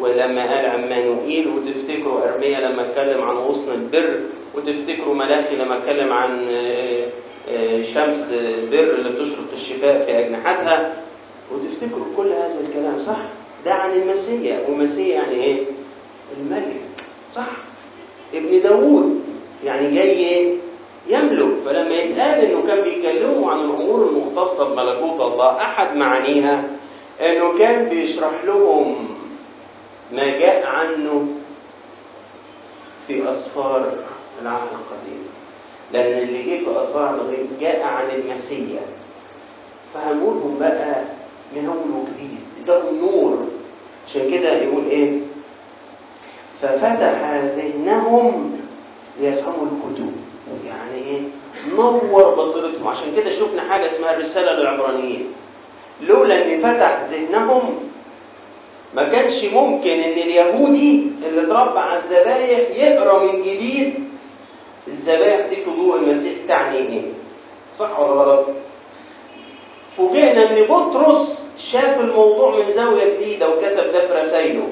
[0.00, 4.20] ولما قال عمانوئيل وتفتكروا أرميا لما اتكلم عن غصن البر
[4.54, 6.46] وتفتكروا ملاخي لما اتكلم عن
[7.94, 8.30] شمس
[8.70, 10.92] بر اللي بتشرق الشفاء في أجنحتها
[11.52, 13.16] وتفتكروا كل هذا الكلام صح؟
[13.64, 15.58] ده عن المسيا والمسيا يعني إيه؟
[16.40, 16.80] الملك
[17.32, 17.46] صح؟
[18.34, 19.20] ابن داوود
[19.64, 20.54] يعني جاي إيه؟
[21.08, 21.60] يملك.
[21.64, 26.64] فلما يتقال إنه كان بيتكلموا عن الأمور المختصة بملكوت الله أحد معانيها
[27.20, 29.08] إنه كان بيشرح لهم
[30.12, 31.26] ما جاء عنه
[33.06, 33.92] في أسفار
[34.42, 35.22] العهد القديم.
[35.92, 38.80] لأن اللي جه في أسفار القديم جاء عن المسيا
[39.94, 41.02] فهنقولهم بقى
[41.56, 42.38] من أول وجديد.
[42.66, 43.46] ده النور.
[44.08, 45.18] عشان كده يقول إيه؟
[46.62, 48.56] ففتح ذهنهم
[49.20, 50.12] ليفهموا الكتب.
[50.66, 51.20] يعني إيه؟
[51.76, 52.88] نور بصيرتهم.
[52.88, 55.32] عشان كده شفنا حاجة اسمها الرسالة للعبرانيين.
[56.08, 57.74] لولا إن فتح ذهنهم
[58.94, 63.94] ما كانش ممكن إن اليهودي اللي اتربى على الذبايح يقرأ من جديد
[64.88, 67.02] الذبايح دي في ضوء المسيح تعني إيه
[67.74, 68.46] صح ولا غلط؟
[69.96, 74.68] فوجئنا إن بطرس شاف الموضوع من زاوية جديدة وكتب ده في رسايله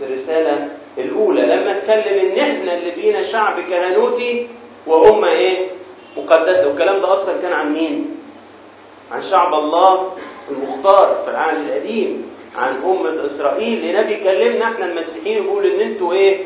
[0.00, 0.68] الرسالة
[0.98, 4.46] الأولى لما اتكلم إن إحنا اللي فينا شعب كهنوتي
[4.86, 5.66] وأمة إيه؟
[6.16, 8.16] مقدسة والكلام ده أصلا كان عن مين؟
[9.12, 10.12] عن شعب الله
[10.50, 16.42] المختار في العهد القديم عن أمة إسرائيل لنبي يكلمنا إحنا المسيحيين يقول إن أنتوا إيه؟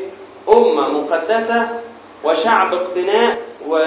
[0.49, 1.67] أمة مقدسة
[2.23, 3.37] وشعب اقتناء
[3.67, 3.77] و...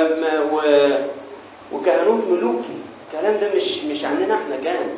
[1.73, 2.77] وكهنوت ملوكي
[3.13, 4.89] الكلام ده مش مش عننا إحنا كان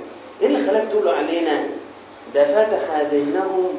[0.41, 1.67] إيه اللي خلاك تقولوا علينا
[2.35, 3.75] ده فتح ذهنهم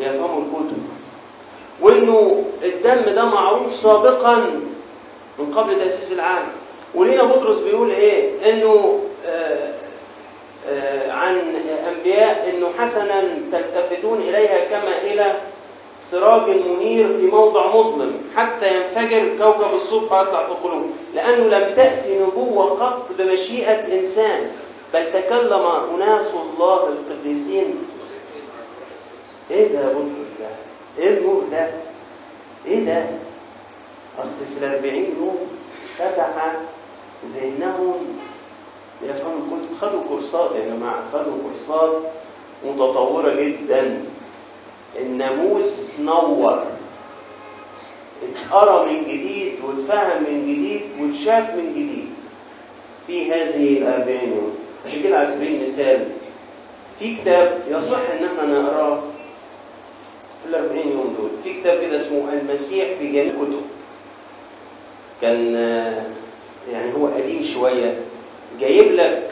[0.00, 0.78] يفهموا الكتب
[1.80, 4.36] وإنه الدم ده معروف سابقا
[5.38, 6.48] من قبل تأسيس العالم
[6.94, 9.72] ولينا بطرس بيقول إيه؟ إنه آآ
[10.68, 11.40] آآ عن
[11.88, 13.22] أنبياء إنه حسنا
[13.52, 15.36] تلتفتون إليها كما إلى
[16.00, 20.90] سراج منير في موضع مظلم حتى ينفجر كوكب الصبح ويطلع في القلوب.
[21.14, 24.50] لأنه لم تأتي نبوة قط بمشيئة إنسان
[24.94, 27.78] بل تكلم أناس الله القديسين.
[29.50, 30.65] إيه ده يا بطرس ده؟
[30.98, 31.70] إيه النور ده؟
[32.66, 33.04] إيه ده؟
[34.18, 35.36] اصل في الأربعين يوم
[35.98, 36.52] فتح
[37.34, 37.94] ذهنهم
[39.02, 41.92] يفهموا الكتب خدوا كورسات يا جماعة خدوا كورسات
[42.66, 44.04] متطورة جدا
[44.98, 46.64] الناموس نور
[48.22, 52.08] اتقرأ من جديد واتفهم من جديد واتشاف من جديد
[53.06, 54.54] في هذه الأربعين يوم
[54.86, 56.08] عشان كده على سبيل المثال
[56.98, 59.02] في كتاب يصح إن إحنا نقرأه
[60.48, 61.30] الأربعين يوم دول.
[61.44, 63.60] في كتاب كده اسمه المسيح في جميع الكتب
[65.22, 65.54] كان
[66.72, 67.98] يعني هو قديم شوية.
[68.60, 69.30] جايب لك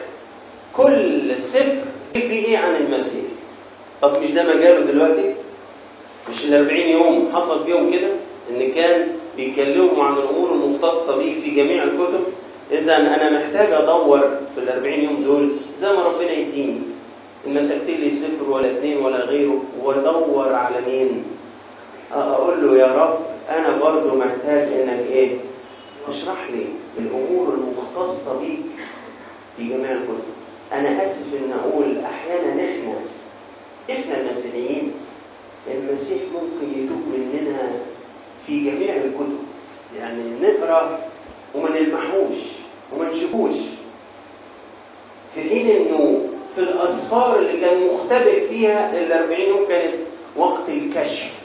[0.76, 1.84] كل سفر.
[2.14, 3.24] في إيه عن المسيح؟
[4.02, 5.34] طب مش ده مجاله دلوقتي؟
[6.30, 8.08] مش الأربعين يوم حصل بيهم كده؟
[8.50, 9.06] إن كان
[9.36, 12.24] بيكلموا عن الأمور المختصة به في جميع الكتب؟
[12.72, 14.20] اذا أنا محتاج أدور
[14.54, 15.50] في الأربعين يوم دول
[15.80, 16.80] زي ما ربنا يديني.
[17.46, 21.24] مسكت لي سفر ولا اتنين ولا غيره وأدور على مين؟
[22.12, 23.18] أقول له يا رب
[23.48, 25.36] أنا برضو محتاج إنك إيه؟
[26.08, 26.64] تشرح لي
[26.98, 28.60] الأمور المختصة بيك
[29.56, 30.24] في جميع الكتب.
[30.72, 32.94] أنا آسف إن أقول أحيانا إحنا
[33.90, 34.92] إحنا المسيحيين
[35.70, 37.72] المسيح ممكن يتوب مننا
[38.46, 39.38] في جميع الكتب.
[39.98, 40.98] يعني نقرأ
[41.54, 42.38] وما نلمحوش
[42.92, 43.54] وما نشوفوش.
[45.34, 49.94] في حين إنه في الاسفار اللي كان مختبئ فيها الأربعين يوم كانت
[50.36, 51.40] وقت الكشف.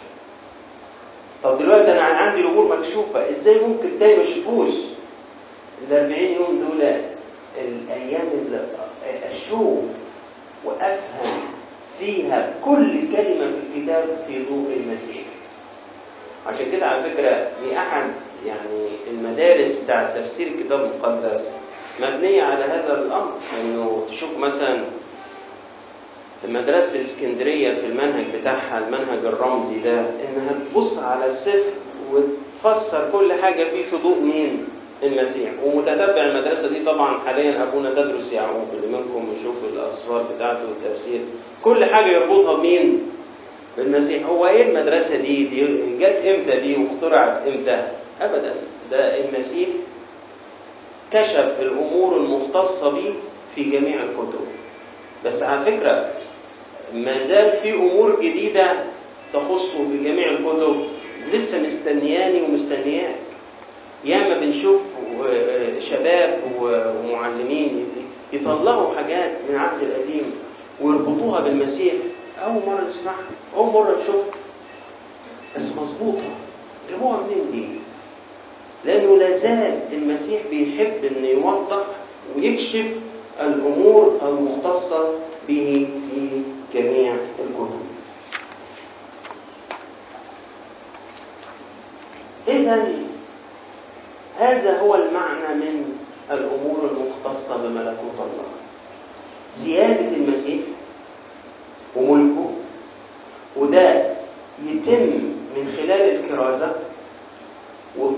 [1.43, 4.69] طب دلوقتي أنا عندي الأمور مكشوفة إزاي ممكن تاني ما اشوفوش
[5.87, 6.81] الأربعين يوم دول
[7.57, 8.65] الأيام اللي
[9.31, 9.79] أشوف
[10.65, 11.41] وأفهم
[11.99, 15.21] فيها كل كلمة في الكتاب في ضوء المسيح.
[16.47, 17.29] عشان كده على فكرة
[17.61, 18.03] في احد
[18.45, 21.55] يعني المدارس بتاع تفسير الكتاب المقدس
[22.01, 23.31] مبنية على هذا الأمر
[23.61, 24.83] إنه تشوف مثلا
[26.47, 31.73] مدرسة الإسكندرية في المنهج بتاعها المنهج الرمزي ده إنها تبص على السفر
[32.11, 34.65] وتفسر كل حاجة فيه في ضوء مين؟
[35.03, 41.21] المسيح ومتتبع المدرسة دي طبعا حاليا أبونا تدرس يعقوب اللي منكم يشوف الأسفار بتاعته والتفسير
[41.63, 43.01] كل حاجة يربطها بمين؟
[43.77, 45.61] بالمسيح هو إيه المدرسة دي؟ دي
[45.99, 47.87] جت إمتى دي واخترعت إمتى؟
[48.21, 48.55] أبدا
[48.91, 49.69] ده المسيح
[51.13, 53.13] كشف الأمور المختصة به
[53.55, 54.39] في جميع الكتب.
[55.25, 56.13] بس على فكرة
[56.93, 58.65] ما زال في أمور جديدة
[59.33, 60.85] تخصه في جميع الكتب.
[61.33, 63.15] لسه مستنياني ومستنياك.
[64.05, 64.81] ياما بنشوف
[65.79, 67.85] شباب ومعلمين
[68.33, 70.31] يطلعوا حاجات من العهد القديم
[70.81, 71.93] ويربطوها بالمسيح.
[72.37, 73.15] أول مرة نسمعها
[73.55, 74.39] أول مرة نشوفها.
[75.55, 76.29] بس مظبوطة.
[76.89, 77.67] جابوها منين دي؟
[78.85, 81.85] لأنه لا زال المسيح بيحب إنه يوضح
[82.35, 82.85] ويكشف
[83.41, 85.09] الأمور المختصة
[85.47, 86.41] به في
[86.73, 87.79] جميع الكتب.
[92.47, 92.93] إذا
[94.37, 95.95] هذا هو المعنى من
[96.31, 98.49] الأمور المختصة بملكوت الله.
[99.47, 100.59] سيادة المسيح
[101.95, 102.49] وملكه
[103.55, 104.13] وده
[104.65, 105.03] يتم
[105.55, 106.75] من خلال الكرازة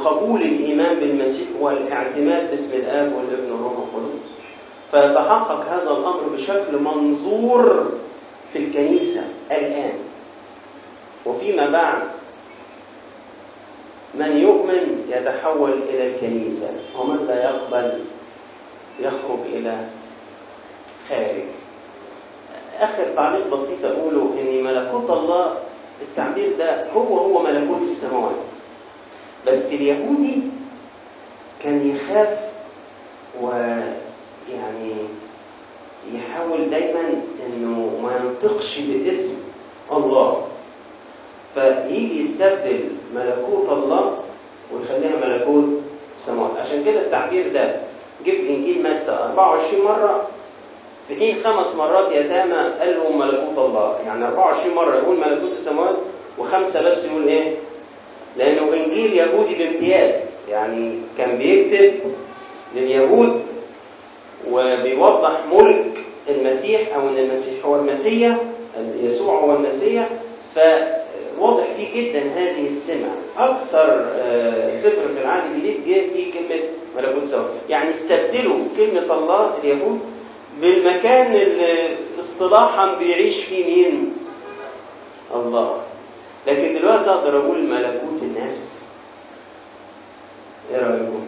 [0.01, 4.21] وقبول الإيمان بالمسيح والاعتماد باسم الآب والابن والروح القدس.
[4.91, 7.91] فيتحقق هذا الأمر بشكل منظور
[8.53, 9.93] في الكنيسة الآن.
[11.25, 12.01] وفيما بعد
[14.15, 17.99] من يؤمن يتحول إلى الكنيسة ومن لا يقبل
[18.99, 19.77] يخرج إلى
[21.09, 21.43] خارج.
[22.79, 25.55] آخر تعليق بسيط أقوله إن ملكوت الله
[26.01, 28.60] التعبير ده هو هو ملكوت السماوات.
[29.47, 30.37] بس اليهودي
[31.63, 32.39] كان يخاف
[33.41, 34.93] ويعني
[36.13, 39.39] يحاول دايما إنه ما ينطقش باسم
[39.91, 40.47] الله.
[41.55, 44.17] فيجي يستبدل ملكوت الله
[44.73, 45.65] ويخليها ملكوت
[46.15, 47.75] السماوات عشان كده التعبير ده
[48.25, 50.27] جه في انجيل متى؟ 24 مرة.
[51.07, 53.97] في حين خمس مرات يتامى قال لهم ملكوت الله.
[54.05, 55.95] يعني 24 مرة يقول ملكوت السماوات
[56.37, 57.55] وخمسة بس يقول إيه؟
[58.37, 60.15] لأنه إنجيل يهودي بامتياز
[60.49, 61.93] يعني كان بيكتب
[62.75, 63.41] لليهود
[64.51, 68.37] وبيوضح ملك المسيح أو أن المسيح هو المسيح
[69.01, 70.09] يسوع هو المسيح.
[70.55, 73.09] فواضح فيه جدا هذه السمة.
[73.37, 74.05] أكثر
[74.83, 76.63] سفر في العهد الجديد جه فيه كلمة
[76.97, 77.43] ملكوت سوا.
[77.69, 79.99] يعني استبدلوا كلمة الله اليهود
[80.61, 84.13] بالمكان اللي اصطلاحا بيعيش فيه مين؟
[85.35, 85.77] الله.
[86.47, 88.81] لكن دلوقتي أقدر أقول ملكوت الناس.
[90.71, 91.25] إيه رأيكم؟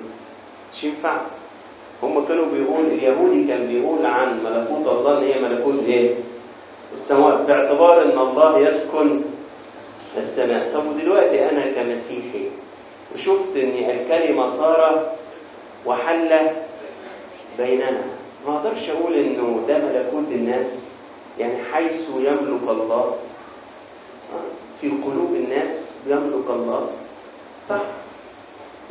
[0.74, 1.18] مش ينفع.
[2.04, 6.16] هم كانوا بيقول اليهودي كان بيقول عن ملكوت الله إن هي ملكوت إيه؟
[6.94, 9.22] السماوات باعتبار إن الله يسكن
[10.18, 10.72] السماء.
[10.74, 12.48] طب ودلوقتي أنا كمسيحي
[13.16, 15.12] وشفت إن الكلمة صار
[15.86, 16.30] وحل
[17.58, 18.04] بيننا.
[18.48, 20.80] ما أقدرش أقول إنه ده ملكوت الناس
[21.40, 23.16] يعني حيث يملك الله.
[24.84, 26.88] في قلوب الناس يملك الله.
[27.64, 27.82] صح.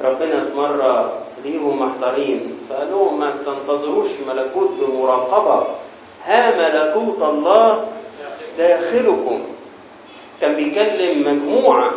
[0.00, 1.12] ربنا في مرة
[1.44, 5.66] ليهم محضرين فقال لهم ما تنتظروش ملكوت بمراقبة.
[6.24, 7.88] ها ملكوت الله
[8.58, 9.40] داخلكم.
[10.40, 11.92] كان بيكلم مجموعة.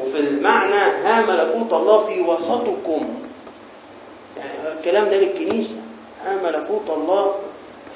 [0.00, 3.14] وفي المعنى ها ملكوت الله في وسطكم.
[4.36, 5.76] يعني الكلام ده للكنيسة.
[6.24, 7.34] ها ملكوت الله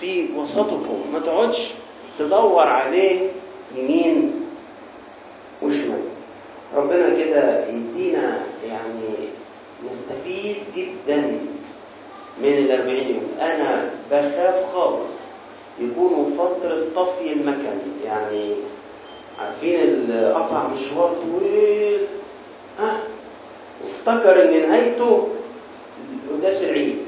[0.00, 1.04] في وسطكم.
[1.12, 1.70] ما تقعدش
[2.18, 3.28] تدور عليه
[3.76, 4.43] يمين
[6.76, 9.14] ربنا كده يدينا يعني
[9.90, 11.20] نستفيد جدا
[12.42, 13.08] من الأربعين.
[13.14, 15.10] يوم أنا بخاف خالص.
[15.80, 17.80] يكونوا فترة طفي المكان.
[18.04, 18.54] يعني
[19.40, 21.98] عارفين اللي قطع مشوار طويل.
[22.78, 22.96] ها؟
[23.84, 25.28] وافتكر إن نهايته
[26.32, 26.98] قداس العيد.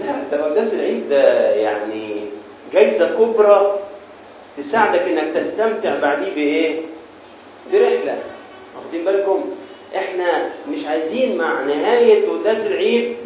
[0.00, 2.24] لا ده قداس العيد ده يعني
[2.72, 3.78] جايزة كبرى
[4.56, 6.80] تساعدك إنك تستمتع بعديه
[7.70, 8.18] بايه؟ برحلة
[8.76, 9.44] واخدين بالكم؟
[9.96, 13.16] إحنا مش عايزين مع نهاية قداس العيد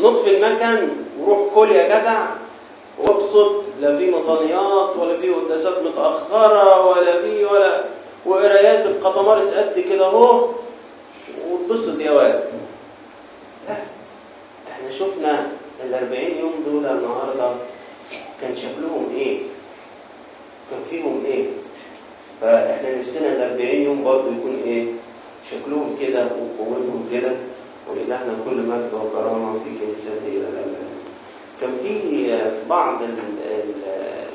[0.00, 0.88] نطفي المكن
[1.20, 2.26] وروح كل يا جدع.
[2.98, 7.84] وابسط لا في مطانيات ولا في قداسات متأخرة ولا في ولا
[8.26, 10.48] وقرايات القطمارس قد كده اهو.
[11.50, 12.44] واتبسط يا واد.
[13.68, 13.74] لا
[14.72, 15.46] إحنا شفنا
[15.84, 17.50] الأربعين يوم دول النهاردة
[18.40, 19.38] كان شكلهم إيه؟
[20.70, 21.44] كان فيهم إيه؟
[22.40, 24.86] فإحنا نفسنا الأربعين يوم برضه يكون إيه
[25.50, 27.32] شكلهم كده وقوتهم كده
[27.90, 30.76] ولإلهنا كل مجد وكرامة في كنيسته إلى الأبد.
[31.60, 32.38] كان في
[32.70, 32.98] بعض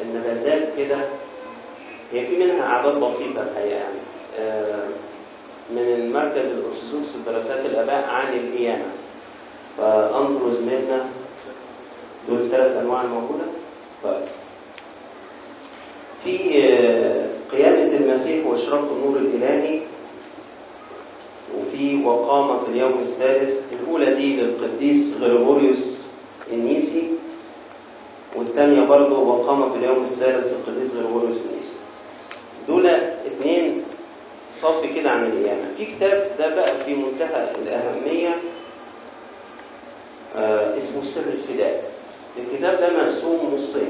[0.02, 0.98] النبذات كده
[2.14, 4.00] هي في منها أعداد بسيطة الحقيقة يعني.
[5.72, 8.86] من المركز الأرثوذكس لدراسات الآباء عن القيامة
[9.78, 11.06] فأنظروا زميلنا
[12.30, 13.44] دول الثلاث أنواع الموجودة.
[14.04, 14.24] طيب.
[16.24, 16.38] في
[17.52, 19.80] قيامة المسيح وإشراق النور الإلهي.
[21.60, 26.06] وفي وقامة في اليوم الثالث الأولى دي للقديس غريغوريوس
[26.54, 27.08] النيسي
[28.36, 31.74] والثانية برضه وقامة في اليوم الثالث القديس غريغوريوس النيسي
[32.68, 32.88] دول
[33.28, 33.84] اثنين
[34.52, 35.62] صف كده عن القيامة.
[35.78, 38.36] في كتاب ده بقى في منتهى الأهمية
[40.36, 41.92] آه اسمه سر الفداء.
[42.40, 43.90] الكتاب ده مقسوم نصين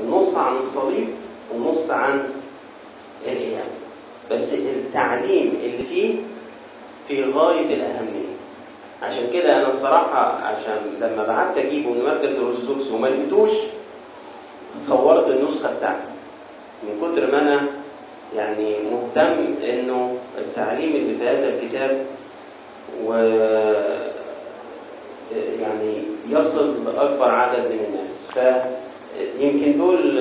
[0.00, 1.08] النص عن الصليب
[1.54, 2.22] ونص عن
[3.26, 3.70] القيامة
[4.30, 6.14] بس التعليم اللي فيه
[7.08, 8.28] في غاية الأهمية.
[9.02, 13.50] عشان كده أنا الصراحة عشان لما بعت أجيبه من مركز الأرثوذكس وما لقيتوش
[14.76, 16.08] صورت النسخة بتاعتي.
[16.82, 17.66] من كتر ما أنا
[18.36, 22.06] يعني مهتم إنه التعليم اللي في هذا الكتاب
[23.04, 23.12] و
[25.60, 28.28] يعني يصل لأكبر عدد من الناس.
[29.38, 30.18] فيمكن دول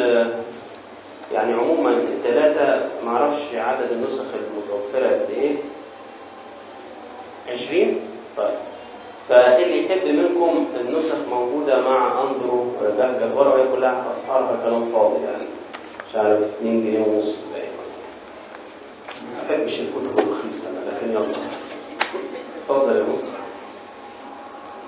[1.34, 5.55] يعني عموما الثلاثة معرفش عدد النسخ المتوفرة قد إيه.
[7.49, 7.99] 20
[8.38, 8.55] طيب.
[9.30, 15.43] فاللي يحب منكم النسخ موجودة مع أندرو بهجة وهي كلها أسعارها كلام فاضي يعني.
[16.09, 17.41] مش عارف 2 جنيه ونص
[19.23, 21.38] ما بحبش الكتب الرخيصة لكن يلا.
[22.57, 23.36] اتفضل يا مصطفى.